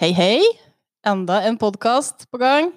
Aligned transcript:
Hei, 0.00 0.12
hei! 0.16 0.40
Enda 1.04 1.42
en 1.44 1.58
podkast 1.60 2.24
på 2.32 2.38
gang. 2.40 2.70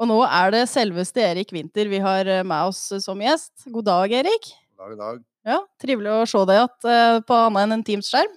Og 0.00 0.08
nå 0.10 0.18
er 0.26 0.52
det 0.52 0.62
selveste 0.68 1.22
Erik 1.24 1.52
Winther 1.54 1.88
vi 1.88 2.00
har 2.02 2.28
eh, 2.28 2.42
med 2.44 2.68
oss 2.72 2.80
som 3.04 3.20
gjest. 3.24 3.52
God 3.72 3.86
dag, 3.88 4.12
Erik. 4.20 4.50
God 4.76 4.92
dag, 4.92 4.98
dag. 5.00 5.22
Ja, 5.48 5.58
Trivelig 5.80 6.12
å 6.12 6.26
se 6.28 6.42
deg 6.50 6.58
igjen 6.60 7.24
på 7.24 7.38
annet 7.38 7.64
enn 7.64 7.76
en 7.78 7.84
Teams-skjerm. 7.88 8.34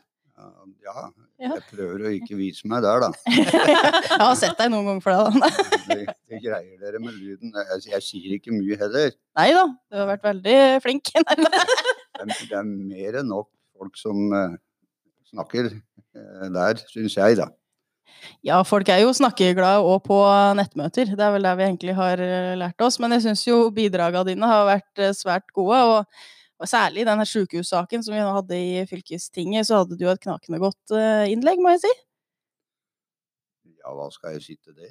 Ja, 0.86 1.10
Ja. 1.36 1.50
jeg 1.58 1.64
prøver 1.74 2.06
å 2.08 2.12
ikke 2.16 2.38
vise 2.40 2.70
meg 2.72 2.86
der, 2.86 3.02
da. 3.04 3.10
Jeg 3.28 4.22
har 4.22 4.36
sett 4.40 4.56
deg 4.62 4.70
noen 4.72 4.86
ganger 4.88 5.04
for 5.04 5.12
da. 5.18 5.50
Det, 5.90 6.14
det 6.32 6.40
greier 6.40 6.78
dere 6.80 7.02
med 7.04 7.18
lyden. 7.18 7.52
Jeg, 7.52 7.82
jeg 7.92 8.06
sier 8.06 8.36
ikke 8.38 8.54
mye 8.56 8.78
heller. 8.80 9.12
Nei 9.36 9.50
da, 9.58 9.66
du 9.92 9.98
har 10.00 10.08
vært 10.14 10.24
veldig 10.30 10.56
flink. 10.86 11.12
Det 12.16 12.24
er, 12.24 12.30
det 12.48 12.56
er 12.56 12.64
mer 12.64 13.18
enn 13.20 13.28
nok 13.28 13.50
folk 13.76 13.98
som 14.00 14.32
eh, 14.32 14.54
snakker 15.34 15.66
eh, 15.68 16.46
der, 16.56 16.80
syns 16.88 17.18
jeg, 17.20 17.36
da. 17.42 17.50
Ja, 18.46 18.62
folk 18.66 18.90
er 18.92 19.02
jo 19.04 19.14
snakkeglade 19.16 19.84
òg 19.86 20.04
på 20.06 20.18
nettmøter. 20.58 21.12
Det 21.18 21.26
er 21.26 21.34
vel 21.34 21.46
det 21.48 21.54
vi 21.58 21.68
egentlig 21.68 21.98
har 21.98 22.22
eh, 22.22 22.56
lært 22.60 22.82
oss. 22.86 23.00
Men 23.02 23.16
jeg 23.16 23.26
syns 23.26 23.46
jo 23.48 23.60
bidragene 23.74 24.26
dine 24.30 24.50
har 24.50 24.66
vært 24.70 25.02
eh, 25.02 25.14
svært 25.18 25.48
gode. 25.56 25.82
Og, 25.90 26.26
og 26.62 26.70
særlig 26.70 27.04
i 27.04 27.08
denne 27.08 27.26
sjukehussaken 27.28 28.06
som 28.06 28.16
vi 28.16 28.24
nå 28.24 28.34
hadde 28.38 28.60
i 28.60 28.84
fylkestinget, 28.90 29.68
så 29.68 29.82
hadde 29.82 29.98
du 30.00 30.06
et 30.10 30.22
knakende 30.22 30.62
godt 30.62 30.96
eh, 30.96 31.32
innlegg, 31.34 31.62
må 31.64 31.74
jeg 31.76 31.86
si. 31.88 31.94
Ja, 33.86 33.94
hva 33.94 34.08
skal 34.10 34.34
jeg 34.34 34.42
si 34.42 34.56
til 34.58 34.74
det? 34.74 34.88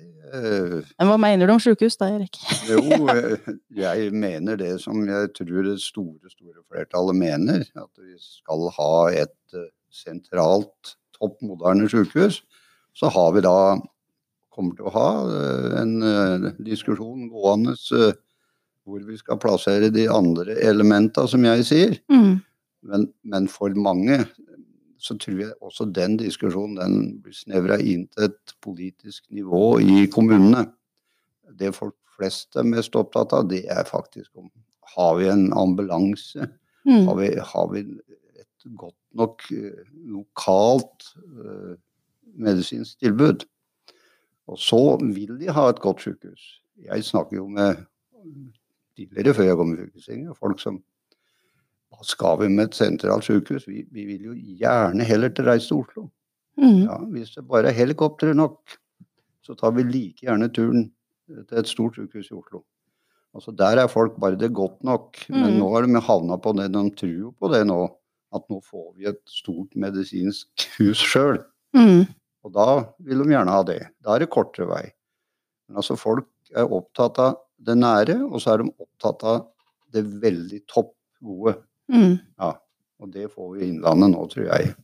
Men 1.00 1.08
hva 1.10 1.16
mener 1.18 1.50
du 1.50 1.56
om 1.56 1.62
sjukehus 1.62 1.98
da, 1.98 2.12
Erik? 2.14 2.38
Jo, 2.70 3.08
jeg 3.74 4.10
mener 4.14 4.58
det 4.60 4.76
som 4.82 5.00
jeg 5.08 5.32
tror 5.34 5.66
det 5.66 5.80
store, 5.82 6.30
store 6.30 6.62
flertallet 6.70 7.18
mener. 7.18 7.64
At 7.74 7.90
vi 7.98 8.14
skal 8.22 8.68
ha 8.76 8.92
et 9.24 9.58
sentralt, 9.94 10.94
topp 11.18 11.42
moderne 11.42 11.88
sykehus. 11.90 12.42
Så 12.94 13.10
har 13.10 13.32
vi 13.34 13.42
da 13.44 13.58
kommer 14.54 14.76
til 14.78 14.88
å 14.88 14.94
ha 14.94 15.08
eh, 15.26 15.68
en 15.80 15.94
eh, 16.06 16.48
diskusjon 16.62 17.28
gående 17.32 17.74
eh, 17.96 18.14
hvor 18.84 19.02
vi 19.06 19.16
skal 19.18 19.40
plassere 19.40 19.90
de 19.92 20.06
andre 20.12 20.58
elementa, 20.62 21.24
som 21.30 21.44
jeg 21.46 21.64
sier. 21.66 21.94
Mm. 22.12 22.36
Men, 22.84 23.06
men 23.24 23.48
for 23.48 23.72
mange 23.80 24.20
så 25.00 25.16
tror 25.20 25.40
jeg 25.40 25.56
også 25.64 25.88
den 25.92 26.18
diskusjonen 26.20 26.78
den 26.78 26.98
blir 27.24 27.36
snevra 27.36 27.78
inn 27.80 28.06
til 28.12 28.28
et 28.28 28.54
politisk 28.64 29.24
nivå 29.34 29.78
i 29.80 30.04
kommunene. 30.12 30.66
Det 31.58 31.74
folk 31.76 31.96
flest 32.14 32.56
er 32.60 32.68
mest 32.68 32.94
opptatt 32.96 33.34
av, 33.36 33.48
det 33.50 33.64
er 33.72 33.82
faktisk 33.88 34.30
om 34.38 34.48
har 34.94 35.16
vi 35.18 35.26
en 35.32 35.48
ambulanse? 35.58 36.46
Mm. 36.86 37.08
Har 37.08 37.16
vi, 37.18 37.30
har 37.40 37.70
vi 37.72 37.82
et 38.38 38.68
godt 38.78 38.96
nok 39.16 39.42
lokalt 40.12 41.08
medisinsk 42.34 42.98
tilbud? 43.00 43.44
Og 44.46 44.58
så 44.60 44.80
vil 45.00 45.38
de 45.40 45.48
ha 45.52 45.68
et 45.70 45.80
godt 45.80 46.02
sykehus. 46.04 46.60
Jeg 46.84 47.04
snakker 47.04 47.36
jo 47.36 47.46
med 47.48 47.76
tidligere, 48.96 49.34
før 49.34 49.42
jeg 49.48 49.56
kom 49.56 49.72
i 49.74 49.76
fylkestinget, 49.76 50.36
folk 50.36 50.60
som 50.60 50.82
hva 51.94 52.02
skal 52.04 52.40
vi 52.42 52.48
med 52.50 52.64
et 52.72 52.74
sentralt 52.74 53.24
sykehus? 53.24 53.68
Vi, 53.70 53.84
vi 53.94 54.04
vil 54.08 54.24
jo 54.30 54.34
gjerne 54.34 55.04
heller 55.06 55.30
til 55.30 55.46
reise 55.46 55.68
til 55.70 55.76
Oslo. 55.84 56.08
Mm. 56.58 56.80
Ja, 56.88 56.98
hvis 57.14 57.30
det 57.36 57.46
bare 57.48 57.70
er 57.70 57.76
helikoptre 57.78 58.34
nok, 58.34 58.58
så 59.46 59.54
tar 59.58 59.70
vi 59.76 59.84
like 59.86 60.26
gjerne 60.26 60.48
turen 60.54 60.88
til 61.30 61.58
et 61.60 61.70
stort 61.70 61.94
sykehus 61.98 62.30
i 62.30 62.34
Oslo. 62.34 62.64
Altså 63.34 63.50
Der 63.58 63.78
er 63.82 63.86
folk 63.90 64.18
bare 64.20 64.36
det 64.38 64.52
godt 64.54 64.82
nok. 64.84 65.16
Men 65.28 65.54
Mm. 65.54 65.58
nå 65.58 65.68
har 65.74 65.86
de 65.86 66.00
havna 66.00 66.36
på 66.36 66.52
det. 66.58 66.68
De 66.72 66.90
tror 66.94 67.14
jo 67.18 67.30
på 67.40 67.48
det 67.54 67.66
nå. 67.66 67.80
At 68.34 68.42
nå 68.50 68.60
får 68.62 68.94
vi 68.96 69.06
et 69.06 69.20
stort 69.26 69.74
medisinsk 69.76 70.48
hus 70.78 70.98
sjøl. 70.98 71.38
Mm. 71.74 72.04
Og 72.44 72.52
da 72.54 72.68
vil 73.04 73.24
de 73.24 73.34
gjerne 73.34 73.54
ha 73.54 73.64
det. 73.66 73.80
Da 74.04 74.14
er 74.14 74.24
det 74.24 74.32
kortere 74.32 74.68
vei. 74.70 74.84
Men 75.68 75.80
altså 75.80 75.96
folk 75.98 76.28
er 76.54 76.70
opptatt 76.70 77.20
av 77.22 77.38
det 77.64 77.76
nære, 77.80 78.18
og 78.28 78.42
så 78.42 78.54
er 78.54 78.62
de 78.62 78.72
opptatt 78.74 79.24
av 79.26 79.44
det 79.94 80.04
veldig 80.22 80.60
topp 80.70 80.92
gode. 81.24 81.56
Mm. 81.92 82.18
Ja. 82.40 82.54
Og 83.00 83.12
det 83.12 83.30
får 83.32 83.54
vi 83.54 83.62
i 83.64 83.70
Innlandet 83.72 84.12
nå, 84.12 84.26
tror 84.32 84.50
jeg. 84.50 84.74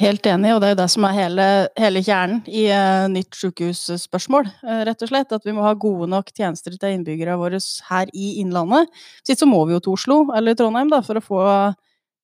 Helt 0.00 0.26
enig, 0.26 0.50
og 0.54 0.62
det 0.62 0.68
er 0.68 0.72
jo 0.72 0.80
det 0.80 0.88
som 0.90 1.04
er 1.06 1.14
hele, 1.14 1.46
hele 1.78 2.00
kjernen 2.02 2.40
i 2.48 2.64
uh, 2.72 3.04
nytt 3.12 3.36
sykehusspørsmål, 3.36 4.48
uh, 4.64 4.80
rett 4.88 5.04
og 5.04 5.10
slett. 5.10 5.34
At 5.36 5.44
vi 5.46 5.54
må 5.54 5.62
ha 5.62 5.74
gode 5.78 6.08
nok 6.10 6.32
tjenester 6.34 6.74
til 6.74 6.96
innbyggerne 6.96 7.36
våre 7.38 7.60
her 7.90 8.10
i 8.16 8.34
Innlandet. 8.42 8.90
Sist 9.22 9.44
så 9.44 9.48
må 9.48 9.60
vi 9.68 9.76
jo 9.76 9.82
til 9.84 9.94
Oslo 9.94 10.18
eller 10.34 10.56
Trondheim 10.58 10.90
da, 10.90 11.02
for 11.04 11.20
å 11.20 11.24
få 11.24 11.42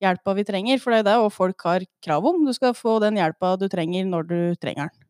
hjelpa 0.01 0.35
vi 0.37 0.47
trenger, 0.47 0.81
for 0.81 0.93
det 0.93 1.03
er 1.03 1.09
det 1.11 1.19
og 1.21 1.31
folk 1.35 1.67
har 1.67 1.85
krav 2.03 2.25
om. 2.27 2.43
Du 2.47 2.53
skal 2.57 2.75
få 2.77 2.99
den 3.03 3.19
hjelpa 3.21 3.55
du 3.61 3.67
trenger 3.71 4.07
når 4.09 4.27
du 4.29 4.39
trenger 4.61 4.89
den. 4.89 5.07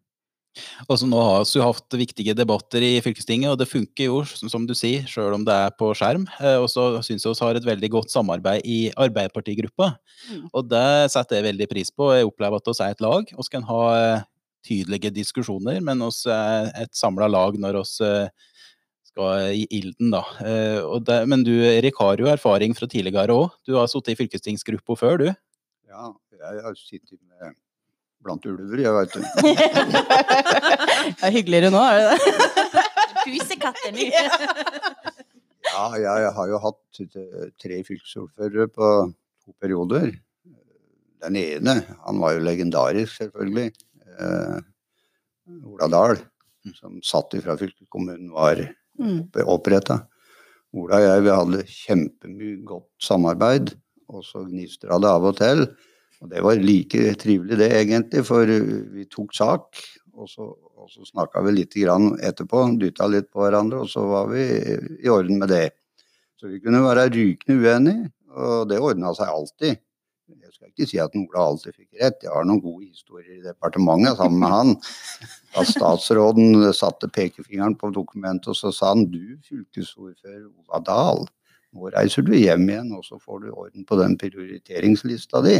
Altså, 0.84 1.08
nå 1.08 1.20
har 1.24 1.46
vi 1.48 1.60
jo 1.62 1.64
hatt 1.64 1.96
viktige 1.96 2.34
debatter 2.36 2.84
i 2.84 2.98
fylkestinget, 3.04 3.54
og 3.54 3.60
det 3.62 3.70
funker 3.72 4.10
jo, 4.10 4.18
som 4.28 4.66
du 4.68 4.74
sier, 4.76 5.06
sjøl 5.08 5.38
om 5.38 5.46
det 5.48 5.56
er 5.56 5.72
på 5.80 5.94
skjerm. 5.96 6.26
Eh, 6.42 6.58
Og 6.60 6.68
så 6.72 6.90
syns 7.06 7.24
jeg 7.24 7.32
vi 7.32 7.46
har 7.46 7.60
et 7.60 7.70
veldig 7.70 7.90
godt 7.94 8.12
samarbeid 8.12 8.68
i 8.68 8.92
Arbeiderpartigruppa. 8.92 9.94
Mm. 10.28 10.50
Og 10.52 10.68
det 10.68 11.12
setter 11.14 11.40
jeg 11.40 11.48
veldig 11.48 11.70
pris 11.72 11.94
på. 11.96 12.12
Jeg 12.18 12.28
opplever 12.28 12.60
at 12.60 12.68
vi 12.68 12.76
er 12.84 12.98
et 12.98 13.06
lag. 13.08 13.32
Vi 13.32 13.48
kan 13.54 13.68
ha 13.70 13.82
eh, 13.96 14.28
tydelige 14.68 15.14
diskusjoner, 15.16 15.80
men 15.80 16.04
vi 16.04 16.36
er 16.36 16.72
et 16.84 16.94
samla 17.00 17.32
lag 17.32 17.56
når 17.56 17.80
vi 17.80 18.10
eh, 18.10 18.50
skal 19.12 19.52
i 19.54 19.66
ilden, 19.76 20.12
da. 20.14 20.22
Eh, 20.42 20.80
Og 20.88 21.04
det, 21.06 21.20
men 21.28 21.44
du 21.44 21.52
Erik 21.68 21.98
har 22.00 22.18
jo 22.22 22.30
erfaring 22.32 22.74
fra 22.78 22.88
tidligere 22.88 23.36
òg. 23.36 23.52
Du 23.68 23.76
har 23.78 23.88
sittet 23.92 24.14
i 24.16 24.20
fylkestingsgruppa 24.24 24.96
før, 25.00 25.18
du. 25.20 25.28
Ja, 25.92 26.12
jeg 26.42 26.64
har 26.64 26.76
sittet 26.80 27.20
med 27.28 27.54
blant 28.24 28.46
ulver, 28.46 28.80
jeg 28.80 28.94
veit 28.94 29.14
du. 29.14 29.22
det 30.22 31.26
er 31.26 31.36
hyggeligere 31.36 31.72
nå, 31.74 31.82
er 31.82 32.00
det 32.00 32.10
det? 32.12 32.20
Pusekatter 33.26 33.94
nå. 33.94 34.08
Ja, 35.72 35.86
jeg 36.02 36.32
har 36.36 36.50
jo 36.52 36.60
hatt 36.64 36.80
t- 36.98 37.52
tre 37.62 37.78
fylkesordførere 37.88 38.68
på 38.74 38.88
to 39.46 39.54
perioder. 39.62 40.12
Den 41.22 41.38
ene, 41.38 41.76
han 42.06 42.20
var 42.22 42.34
jo 42.36 42.44
legendarisk, 42.48 43.14
selvfølgelig. 43.22 43.68
Eh, 44.18 44.60
Ola 45.70 45.88
Dahl, 45.92 46.18
som 46.78 46.98
satt 47.06 47.36
ifra 47.38 47.58
fylkeskommunen 47.60 48.32
var 48.34 48.62
Mm. 48.62 48.78
Oppretta. 49.46 50.02
Ola 50.72 51.00
og 51.02 51.06
jeg 51.06 51.24
vi 51.26 51.32
hadde 51.36 51.64
kjempemye 51.68 52.60
godt 52.68 52.88
samarbeid, 53.04 53.74
og 54.12 54.24
så 54.24 54.46
gnistra 54.48 55.00
det 55.04 55.10
av 55.12 55.26
og 55.28 55.36
til. 55.40 55.66
Og 56.22 56.30
det 56.32 56.44
var 56.46 56.62
like 56.62 57.16
trivelig 57.20 57.58
det, 57.60 57.72
egentlig, 57.82 58.24
for 58.28 58.48
vi 58.48 59.08
tok 59.12 59.34
sak, 59.36 59.82
og 60.14 60.30
så, 60.30 60.48
og 60.52 60.90
så 60.92 61.06
snakka 61.08 61.42
vi 61.48 61.56
litt 61.58 61.76
grann 61.76 62.14
etterpå, 62.24 62.64
dytta 62.80 63.08
litt 63.10 63.32
på 63.34 63.44
hverandre, 63.44 63.84
og 63.84 63.90
så 63.92 64.06
var 64.08 64.30
vi 64.32 64.46
i 65.02 65.12
orden 65.12 65.42
med 65.42 65.52
det. 65.52 65.68
Så 66.40 66.52
vi 66.52 66.62
kunne 66.62 66.84
være 66.86 67.10
rykende 67.14 67.58
uenige, 67.62 68.12
og 68.32 68.70
det 68.70 68.80
ordna 68.80 69.12
seg 69.18 69.34
alltid. 69.34 69.82
Jeg 70.40 70.54
skal 70.54 70.72
ikke 70.72 70.88
si 70.90 71.00
at 71.02 71.18
Ola 71.20 71.44
alltid 71.50 71.76
fikk 71.76 72.00
rett, 72.02 72.24
jeg 72.24 72.32
har 72.32 72.48
noen 72.48 72.62
gode 72.64 72.88
historier 72.88 73.38
i 73.38 73.44
departementet 73.44 74.20
sammen 74.20 74.40
med 74.44 74.54
han. 74.56 74.74
Da 75.56 75.66
statsråden 75.68 76.64
satte 76.78 77.10
pekefingeren 77.12 77.76
på 77.80 77.92
dokumentet, 77.96 78.54
og 78.54 78.60
så 78.60 78.72
sa 78.76 78.94
han 78.94 79.06
du, 79.12 79.38
fylkesordfører 79.48 80.48
Ola 80.48 80.82
Dahl, 80.88 81.26
nå 81.72 81.92
reiser 81.94 82.26
du 82.28 82.34
hjem 82.36 82.68
igjen, 82.68 82.92
og 82.98 83.06
så 83.08 83.20
får 83.20 83.46
du 83.46 83.52
orden 83.52 83.88
på 83.88 83.98
den 84.00 84.18
prioriteringslista 84.20 85.44
di. 85.46 85.58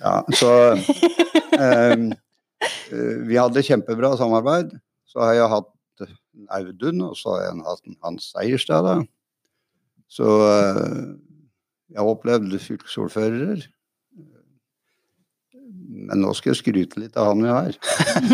Ja, 0.00 0.20
så 0.34 0.50
eh, 1.58 2.08
Vi 3.26 3.38
hadde 3.38 3.64
kjempebra 3.66 4.12
samarbeid. 4.18 4.74
Så 5.06 5.22
har 5.22 5.36
jeg 5.36 5.50
hatt 5.52 5.70
Audun, 6.56 7.02
og 7.06 7.16
så 7.18 7.36
har 7.36 7.44
jeg 7.46 7.66
hatt 7.66 7.96
Hans 8.06 8.30
Seierstad. 8.32 8.86
da. 8.86 8.96
Så 10.12 10.28
eh, 10.48 11.12
jeg 11.92 12.00
har 12.00 12.08
opplevd 12.08 12.56
fylkesordfører. 12.64 13.66
Men 16.02 16.22
nå 16.24 16.32
skal 16.34 16.52
jeg 16.52 16.62
skryte 16.62 17.02
litt 17.02 17.18
av 17.20 17.32
han 17.32 17.44
vi 17.44 17.52
har. 17.52 17.76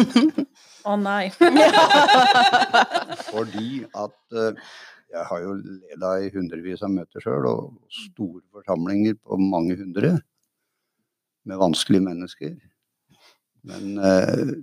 Å 0.89 0.95
nei. 0.97 1.25
Fordi 3.29 3.83
at 3.99 4.39
eh, 4.39 4.71
jeg 5.13 5.27
har 5.31 5.43
jo 5.43 5.57
leda 5.59 6.15
i 6.23 6.31
hundrevis 6.33 6.85
av 6.87 6.95
møter 6.95 7.25
sjøl, 7.25 7.49
og 7.51 8.01
store 8.07 8.45
forsamlinger 8.55 9.19
på 9.19 9.41
mange 9.43 9.77
hundre 9.81 10.15
med 11.49 11.61
vanskelige 11.61 12.07
mennesker. 12.07 12.57
Men 13.69 13.99
eh, 13.99 14.55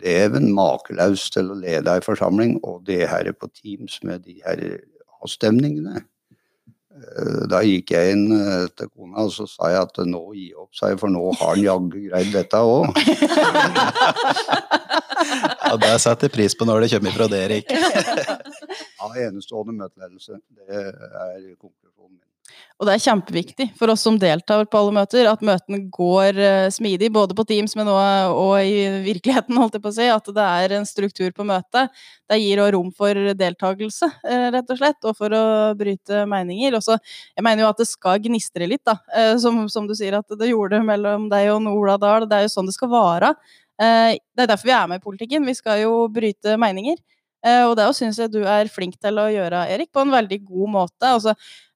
det 0.00 0.16
er 0.22 0.34
vel 0.36 0.48
makeløst 0.54 1.34
til 1.34 1.50
å 1.52 1.58
lede 1.58 1.92
ei 1.92 2.04
forsamling, 2.04 2.58
og 2.62 2.84
det 2.88 3.02
her 3.10 3.28
er 3.28 3.36
på 3.36 3.50
Teams 3.52 3.98
med 4.06 4.24
de 4.28 4.38
her 4.46 4.62
avstemningene. 5.24 6.04
Eh, 6.96 7.42
Da 7.50 7.60
gikk 7.66 7.90
jeg 7.92 8.14
inn 8.16 8.24
eh, 8.32 8.66
til 8.76 8.88
kona 8.88 9.26
og 9.26 9.32
så 9.34 9.44
sa 9.50 9.68
jeg 9.72 9.82
at 9.84 9.98
nå 10.08 10.22
gi 10.36 10.46
opp, 10.56 10.70
sa 10.76 10.88
jeg, 10.92 10.98
for 11.02 11.12
nå 11.12 11.24
har 11.36 11.52
han 11.54 11.62
jaggu 11.64 12.06
greid 12.08 12.32
dette 12.34 12.62
òg. 12.64 12.86
Ja, 15.66 15.74
Det 15.82 15.88
setter 16.00 16.30
pris 16.30 16.54
på 16.54 16.66
når 16.68 16.84
det 16.84 16.90
kommer 16.92 17.10
fra 17.16 17.26
deg, 17.30 17.40
Erik. 17.48 17.72
Ja, 17.72 19.08
enestående 19.26 19.74
møteledelse. 19.74 20.38
Det 20.54 20.76
er 20.78 21.40
konklusjonen. 21.58 21.85
Og 22.76 22.84
det 22.84 22.92
er 22.92 23.02
kjempeviktig 23.06 23.66
for 23.78 23.88
oss 23.88 24.02
som 24.04 24.18
deltar 24.20 24.66
på 24.68 24.78
alle 24.78 24.92
møter, 24.98 25.24
at 25.30 25.40
møtene 25.44 25.78
går 25.92 26.40
eh, 26.44 26.66
smidig, 26.74 27.08
både 27.14 27.32
på 27.36 27.46
Teams, 27.48 27.72
men 27.78 27.88
også, 27.88 28.34
og 28.36 28.68
i 28.68 28.82
virkeligheten, 29.06 29.56
holdt 29.56 29.78
jeg 29.78 29.84
på 29.86 29.92
å 29.92 29.96
si. 29.96 30.08
At 30.12 30.28
det 30.36 30.44
er 30.44 30.74
en 30.76 30.88
struktur 30.88 31.32
på 31.36 31.46
møtet. 31.48 31.94
Det 32.28 32.38
gir 32.42 32.60
også 32.60 32.74
rom 32.76 32.92
for 32.98 33.22
deltakelse, 33.40 34.10
eh, 34.28 34.46
rett 34.52 34.74
og 34.74 34.80
slett, 34.82 35.00
og 35.08 35.16
for 35.16 35.32
å 35.32 35.44
bryte 35.78 36.26
meninger. 36.28 36.76
Og 36.76 36.84
så, 36.84 36.98
jeg 37.32 37.48
mener 37.48 37.64
jo 37.64 37.72
at 37.72 37.80
det 37.80 37.88
skal 37.88 38.20
gnistre 38.28 38.68
litt, 38.68 38.84
da. 38.84 38.98
Eh, 39.16 39.32
som, 39.40 39.64
som 39.72 39.88
du 39.88 39.96
sier 39.96 40.18
at 40.20 40.36
det 40.36 40.52
gjorde 40.52 40.84
mellom 40.84 41.30
deg 41.32 41.54
og 41.54 41.72
Ola 41.72 41.96
Dahl. 42.02 42.28
Det 42.28 42.42
er 42.42 42.48
jo 42.50 42.54
sånn 42.58 42.68
det 42.68 42.76
skal 42.76 42.92
være. 42.92 43.32
Det 43.76 44.40
er 44.40 44.48
derfor 44.48 44.70
vi 44.70 44.72
er 44.72 44.86
med 44.88 45.02
i 45.02 45.04
politikken. 45.04 45.44
Vi 45.44 45.52
skal 45.56 45.82
jo 45.82 46.06
bryte 46.12 46.54
meninger. 46.60 46.96
Eh, 47.46 47.62
Og 47.68 47.76
det 47.78 47.86
syns 47.96 48.18
jeg 48.20 48.32
du 48.34 48.42
er 48.42 48.70
flink 48.72 48.98
til 49.02 49.22
å 49.22 49.28
gjøre, 49.30 49.66
Erik, 49.72 49.92
på 49.94 50.02
en 50.02 50.14
veldig 50.14 50.40
god 50.48 50.72
måte. 50.72 51.12
Altså, 51.12 51.34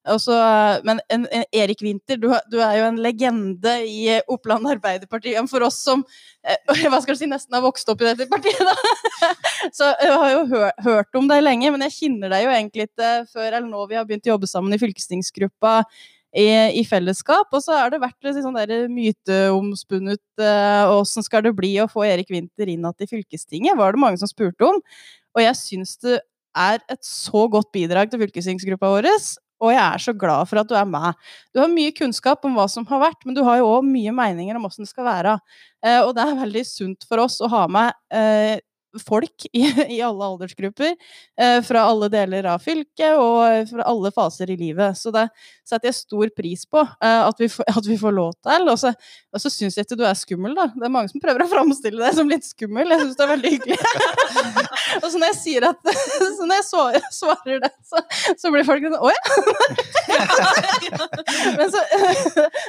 også, 0.09 0.33
eh, 0.33 0.81
men 0.87 1.01
en, 1.13 1.27
en 1.31 1.45
Erik 1.53 1.83
Winther, 1.85 2.19
du, 2.19 2.27
du 2.51 2.57
er 2.59 2.79
jo 2.79 2.87
en 2.89 2.99
legende 3.03 3.75
i 3.87 4.07
eh, 4.17 4.23
Oppland 4.31 4.67
Arbeiderparti. 4.67 5.35
For 5.51 5.67
oss 5.67 5.81
som 5.85 6.03
hva 6.91 7.01
skal 7.03 7.19
si, 7.19 7.29
nesten 7.29 7.55
har 7.57 7.63
vokst 7.65 7.89
opp 7.93 8.01
i 8.03 8.09
dette 8.09 8.29
partiet, 8.31 8.63
da. 8.65 8.75
Så 9.77 9.91
jeg 10.01 10.15
har 10.23 10.31
jo 10.33 10.47
hør, 10.51 10.71
hørt 10.87 11.19
om 11.19 11.29
deg 11.29 11.43
lenge, 11.45 11.69
men 11.73 11.85
jeg 11.87 11.97
kjenner 11.99 12.33
deg 12.33 12.47
jo 12.47 12.55
egentlig 12.55 12.89
ikke 12.89 13.11
før 13.31 13.51
eller 13.51 13.69
nå 13.69 13.85
vi 13.91 13.99
har 13.99 14.09
begynt 14.09 14.27
å 14.27 14.33
jobbe 14.35 14.49
sammen 14.49 14.73
i 14.75 14.81
fylkestingsgruppa 14.81 15.75
i, 16.31 16.47
i 16.79 16.83
fellesskap. 16.87 17.51
Og 17.53 17.61
så 17.63 17.77
har 17.77 17.93
det 17.93 18.01
vært 18.01 18.17
litt 18.25 18.41
sånn 18.41 18.57
myteomspunnet 18.95 20.43
åssen 20.91 21.25
skal 21.27 21.45
det 21.45 21.53
bli 21.57 21.75
å 21.83 21.89
få 21.91 22.07
Erik 22.07 22.31
Winther 22.33 22.71
inn 22.71 22.81
igjen 22.87 23.05
i 23.05 23.11
fylkestinget, 23.11 23.77
var 23.77 23.93
det 23.93 24.01
mange 24.01 24.21
som 24.21 24.31
spurte 24.31 24.65
om. 24.71 24.81
Og 25.35 25.43
jeg 25.45 25.57
syns 25.59 25.95
det 26.03 26.19
er 26.57 26.81
et 26.91 27.05
så 27.05 27.45
godt 27.51 27.71
bidrag 27.73 28.11
til 28.11 28.21
fylkestingsgruppa 28.21 28.91
vår. 28.91 29.07
Og 29.61 29.69
jeg 29.75 29.81
er 29.81 30.01
så 30.01 30.13
glad 30.17 30.49
for 30.49 30.61
at 30.61 30.69
du 30.69 30.73
er 30.77 30.87
med. 30.89 31.13
Du 31.53 31.61
har 31.61 31.69
mye 31.71 31.93
kunnskap 31.93 32.45
om 32.47 32.55
hva 32.57 32.65
som 32.71 32.87
har 32.89 33.03
vært, 33.03 33.21
men 33.25 33.37
du 33.37 33.43
har 33.45 33.59
jo 33.59 33.69
òg 33.75 33.85
mye 33.85 34.13
meninger 34.15 34.57
om 34.57 34.65
åssen 34.65 34.87
det 34.87 34.91
skal 34.91 35.05
være. 35.05 35.35
Eh, 35.85 36.01
og 36.01 36.15
det 36.17 36.25
er 36.25 36.39
veldig 36.41 36.63
sunt 36.65 37.05
for 37.09 37.21
oss 37.21 37.37
å 37.45 37.49
ha 37.51 37.67
med 37.71 37.93
eh, 38.09 38.57
folk 38.99 39.45
i, 39.53 39.63
i 39.95 40.01
alle 40.03 40.25
aldersgrupper. 40.25 40.95
Eh, 41.41 41.59
fra 41.65 41.85
alle 41.87 42.09
deler 42.11 42.47
av 42.51 42.63
fylket 42.63 43.17
og 43.19 43.69
fra 43.69 43.85
alle 43.87 44.11
faser 44.15 44.51
i 44.51 44.57
livet. 44.59 44.97
Så 44.99 45.13
det 45.15 45.27
setter 45.67 45.89
jeg 45.91 45.99
stor 45.99 46.31
pris 46.35 46.65
på 46.67 46.81
eh, 46.83 47.21
at, 47.27 47.39
vi 47.39 47.47
at 47.47 47.87
vi 47.87 47.97
får 47.99 48.15
lov 48.17 48.33
til. 48.39 48.67
Og 48.71 48.79
så, 48.81 48.93
og 49.31 49.43
så 49.43 49.51
syns 49.53 49.77
jeg 49.77 49.87
ikke 49.87 49.99
du 49.99 50.05
er 50.07 50.17
skummel, 50.17 50.55
da. 50.57 50.69
Det 50.75 50.87
er 50.87 50.93
mange 50.93 51.11
som 51.11 51.23
prøver 51.23 51.45
å 51.45 51.49
framstille 51.51 52.01
deg 52.01 52.17
som 52.17 52.31
litt 52.31 52.47
skummel. 52.47 52.91
Jeg 52.95 53.05
syns 53.05 53.19
det 53.19 53.25
er 53.27 53.33
veldig 53.35 53.53
hyggelig. 53.55 53.79
og 55.03 55.07
så 55.07 55.15
når 55.15 55.27
jeg 55.31 55.39
sier 55.41 55.69
at 55.71 55.79
Så 56.41 56.45
når 56.47 56.57
jeg 56.57 56.65
svarer, 56.67 57.03
svarer 57.13 57.61
det, 57.61 57.69
så, 57.85 58.01
så 58.39 58.51
blir 58.53 58.65
folk 58.65 58.83
sånn 58.85 58.95
Å 58.97 59.09
ja! 59.11 59.21
men 61.59 61.71
så 61.73 61.81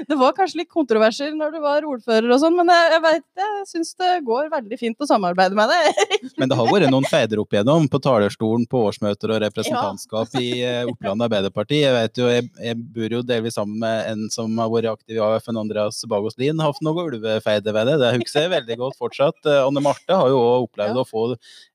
Det 0.09 0.19
var 0.19 0.35
kanskje 0.37 0.63
litt 0.63 0.71
kontroverser 0.73 1.33
når 1.37 1.55
du 1.55 1.61
var 1.63 1.87
ordfører 1.89 2.29
og 2.35 2.41
sånn, 2.43 2.57
men 2.59 2.71
jeg, 2.73 2.99
jeg 2.99 3.23
jeg 3.43 3.69
syns 3.71 3.95
det 3.99 4.11
går 4.27 4.51
veldig 4.53 4.79
fint 4.81 5.03
å 5.03 5.09
samarbeide 5.09 5.57
med 5.57 5.71
deg. 5.73 6.12
Men 6.41 6.51
det 6.51 6.59
har 6.59 6.71
vært 6.71 6.93
noen 6.93 7.07
fedre 7.09 7.43
opp 7.43 7.55
igjennom 7.55 7.89
på 7.91 8.01
talerstolen 8.03 8.67
på 8.71 8.85
årsmøter 8.89 9.35
og 9.35 9.43
representantskap 9.45 10.37
i 10.41 10.49
eh, 10.67 10.83
Oppland 10.91 11.27
Arbeiderparti. 11.27 11.83
Jeg 11.83 11.97
vet 11.97 12.23
jo, 12.23 12.29
jeg, 12.33 12.49
jeg 12.63 12.79
bor 12.97 13.17
jo 13.19 13.23
delvis 13.27 13.59
sammen 13.59 13.83
med 13.83 14.13
en 14.13 14.25
som 14.35 14.63
har 14.63 14.71
vært 14.73 14.93
aktiv 14.93 15.19
i 15.19 15.23
AUF, 15.23 15.51
en 15.51 15.63
Andreas 15.65 16.01
Bagos 16.09 16.39
Lien. 16.41 16.63
Hatt 16.63 16.81
noe 16.85 17.09
ulvefeide 17.09 17.77
ved 17.77 17.91
det. 17.91 17.99
Det 18.03 18.15
husker 18.21 18.47
jeg 18.47 18.55
veldig 18.57 18.79
godt 18.85 18.99
fortsatt. 19.01 19.41
Eh, 19.47 19.61
Anne 19.63 19.85
Marte 19.85 20.23
har 20.23 20.33
jo 20.33 20.41
også 20.41 20.67
opplevd 20.69 21.03
å 21.03 21.09
få 21.09 21.29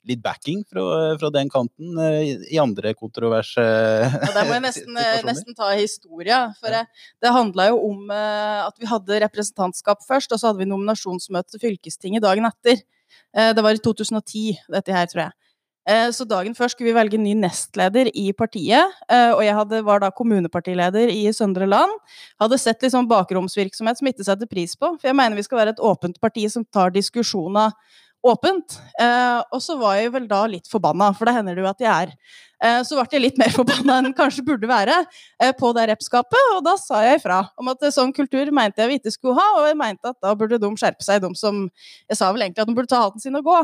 litt 0.07 0.23
backing 0.23 0.63
fra, 0.67 0.83
fra 1.19 1.31
den 1.33 1.51
kanten 1.51 1.97
eh, 2.01 2.33
i, 2.47 2.59
andre 2.61 2.93
kontroverse 2.97 3.61
Ja, 3.61 4.31
der 4.35 4.47
må 4.47 4.57
jeg 4.57 4.65
nesten, 4.67 4.99
eh, 5.01 5.21
nesten 5.27 5.57
ta 5.57 5.71
historia. 5.75 6.41
For 6.61 6.73
ja. 6.73 6.85
det 7.23 7.33
handla 7.33 7.69
jo 7.71 7.81
om 7.89 8.13
eh, 8.13 8.61
at 8.65 8.77
vi 8.79 8.89
hadde 8.89 9.21
representantskap 9.27 10.05
først, 10.07 10.33
og 10.33 10.41
så 10.41 10.51
hadde 10.51 10.63
vi 10.63 10.69
nominasjonsmøte 10.71 11.55
til 11.55 11.65
fylkestinget 11.67 12.25
dagen 12.25 12.47
etter. 12.49 12.83
Eh, 13.35 13.53
det 13.53 13.63
var 13.63 13.77
i 13.77 13.83
2010, 13.83 14.57
dette 14.73 14.93
her, 14.93 15.05
tror 15.11 15.23
jeg. 15.27 15.35
Eh, 15.87 16.09
Så 16.11 16.27
dagen 16.27 16.53
før 16.55 16.67
skulle 16.67 16.91
vi 16.91 16.97
velge 16.97 17.17
ny 17.17 17.33
nestleder 17.39 18.09
i 18.13 18.33
partiet, 18.33 18.91
eh, 19.09 19.31
og 19.31 19.41
jeg 19.45 19.55
hadde, 19.55 19.83
var 19.85 19.99
da 20.03 20.09
kommunepartileder 20.11 21.07
i 21.07 21.31
Søndre 21.31 21.67
Land. 21.67 21.91
Hadde 22.41 22.59
sett 22.59 22.81
sånn 22.91 23.07
bakromsvirksomhet 23.07 23.97
som 23.97 24.07
ikke 24.07 24.25
setter 24.27 24.47
pris 24.47 24.75
på, 24.75 24.99
for 24.99 25.07
jeg 25.07 25.15
mener 25.15 25.35
vi 25.35 25.43
skal 25.47 25.59
være 25.59 25.75
et 25.77 25.79
åpent 25.79 26.19
parti 26.19 26.49
som 26.51 26.65
tar 26.65 26.91
diskusjoner 26.91 27.71
åpent. 28.33 28.79
Eh, 28.99 29.39
og 29.53 29.63
så 29.63 29.77
var 29.79 29.97
jeg 29.99 30.13
vel 30.15 30.27
da 30.29 30.43
litt 30.49 30.69
forbanna, 30.71 31.13
for 31.17 31.29
det 31.29 31.37
hender 31.37 31.57
det 31.57 31.65
jo 31.65 31.71
at 31.71 31.83
jeg 31.83 31.91
er. 32.07 32.13
Eh, 32.57 32.79
så 32.87 32.97
ble 32.97 33.05
jeg 33.11 33.21
litt 33.21 33.37
mer 33.37 33.53
forbanna 33.57 33.99
enn 34.01 34.15
kanskje 34.17 34.45
burde 34.45 34.69
være 34.69 34.95
eh, 35.03 35.53
på 35.57 35.69
det 35.77 35.87
repskapet, 35.91 36.53
og 36.55 36.63
da 36.65 36.73
sa 36.81 37.03
jeg 37.05 37.19
ifra 37.19 37.43
om 37.59 37.69
at 37.73 37.85
sånn 37.93 38.13
kultur 38.15 38.49
mente 38.55 38.81
jeg 38.81 38.89
vi 38.89 38.97
ikke 39.01 39.13
skulle 39.13 39.37
ha, 39.37 39.45
og 39.59 39.67
jeg 39.69 39.77
mente 39.77 40.13
at 40.13 40.17
da 40.23 40.33
burde 40.37 40.59
de 40.61 40.71
skjerpe 40.79 41.05
seg, 41.05 41.21
de 41.21 41.29
som 41.37 41.67
Jeg 42.09 42.17
sa 42.17 42.31
vel 42.33 42.45
egentlig 42.45 42.63
at 42.63 42.69
de 42.69 42.75
burde 42.77 42.89
ta 42.89 43.03
hatten 43.03 43.21
sin 43.21 43.37
og 43.37 43.45
gå, 43.45 43.57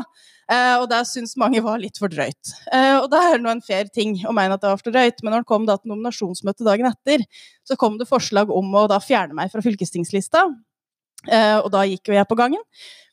eh, 0.54 0.76
og 0.78 0.86
det 0.92 1.00
syns 1.10 1.34
mange 1.40 1.62
var 1.64 1.80
litt 1.82 1.98
for 1.98 2.12
drøyt. 2.12 2.54
Eh, 2.70 2.98
og 3.00 3.08
da 3.12 3.22
er 3.30 3.38
det 3.38 3.46
nå 3.46 3.54
en 3.54 3.64
fair 3.64 3.90
ting 3.90 4.14
å 4.28 4.34
mene 4.36 4.54
at 4.54 4.62
det 4.62 4.70
var 4.70 4.82
for 4.82 4.94
drøyt, 4.94 5.24
men 5.24 5.34
når 5.34 5.42
det 5.42 5.50
kom 5.50 5.66
da 5.66 5.78
til 5.80 5.94
nominasjonsmøtet 5.94 6.68
dagen 6.68 6.90
etter, 6.92 7.26
så 7.66 7.78
kom 7.80 7.98
det 7.98 8.10
forslag 8.10 8.52
om 8.52 8.78
å 8.78 8.86
da 8.90 9.00
fjerne 9.02 9.34
meg 9.34 9.50
fra 9.50 9.64
fylkestingslista. 9.64 10.46
Eh, 11.30 11.58
og 11.60 11.70
da 11.74 11.84
gikk 11.88 12.10
jo 12.10 12.16
jeg 12.16 12.28
på 12.28 12.38
gangen, 12.38 12.62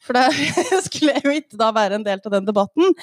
for 0.02 0.18
da 0.18 0.28
skulle 0.88 1.18
jeg 1.18 1.26
jo 1.26 1.36
ikke 1.38 1.60
da 1.60 1.72
være 1.76 2.00
en 2.00 2.06
del 2.08 2.22
av 2.24 2.36
den 2.38 2.48
debatten. 2.48 2.96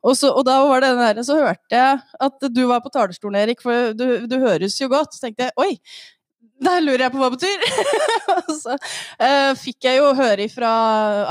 Og, 0.00 0.14
så, 0.16 0.30
og 0.32 0.46
da 0.48 0.60
var 0.64 0.80
det 0.80 0.94
den 0.94 1.02
der, 1.04 1.20
så 1.26 1.36
hørte 1.36 1.76
jeg 1.76 2.00
at 2.26 2.48
du 2.48 2.62
var 2.70 2.80
på 2.84 2.92
talerstolen, 2.92 3.42
Erik, 3.42 3.60
for 3.64 3.92
du, 3.96 4.24
du 4.30 4.38
høres 4.40 4.78
jo 4.80 4.88
godt. 4.92 5.12
Så 5.12 5.26
tenkte 5.26 5.48
jeg 5.48 5.56
oi, 5.60 5.74
der 6.60 6.82
lurer 6.84 7.06
jeg 7.06 7.12
på 7.14 7.20
hva 7.20 7.30
det 7.32 7.38
betyr. 7.38 7.62
Og 8.34 8.50
så 8.58 8.76
eh, 8.76 9.52
fikk 9.60 9.88
jeg 9.88 10.00
jo 10.00 10.12
høre 10.16 10.46
fra 10.52 10.70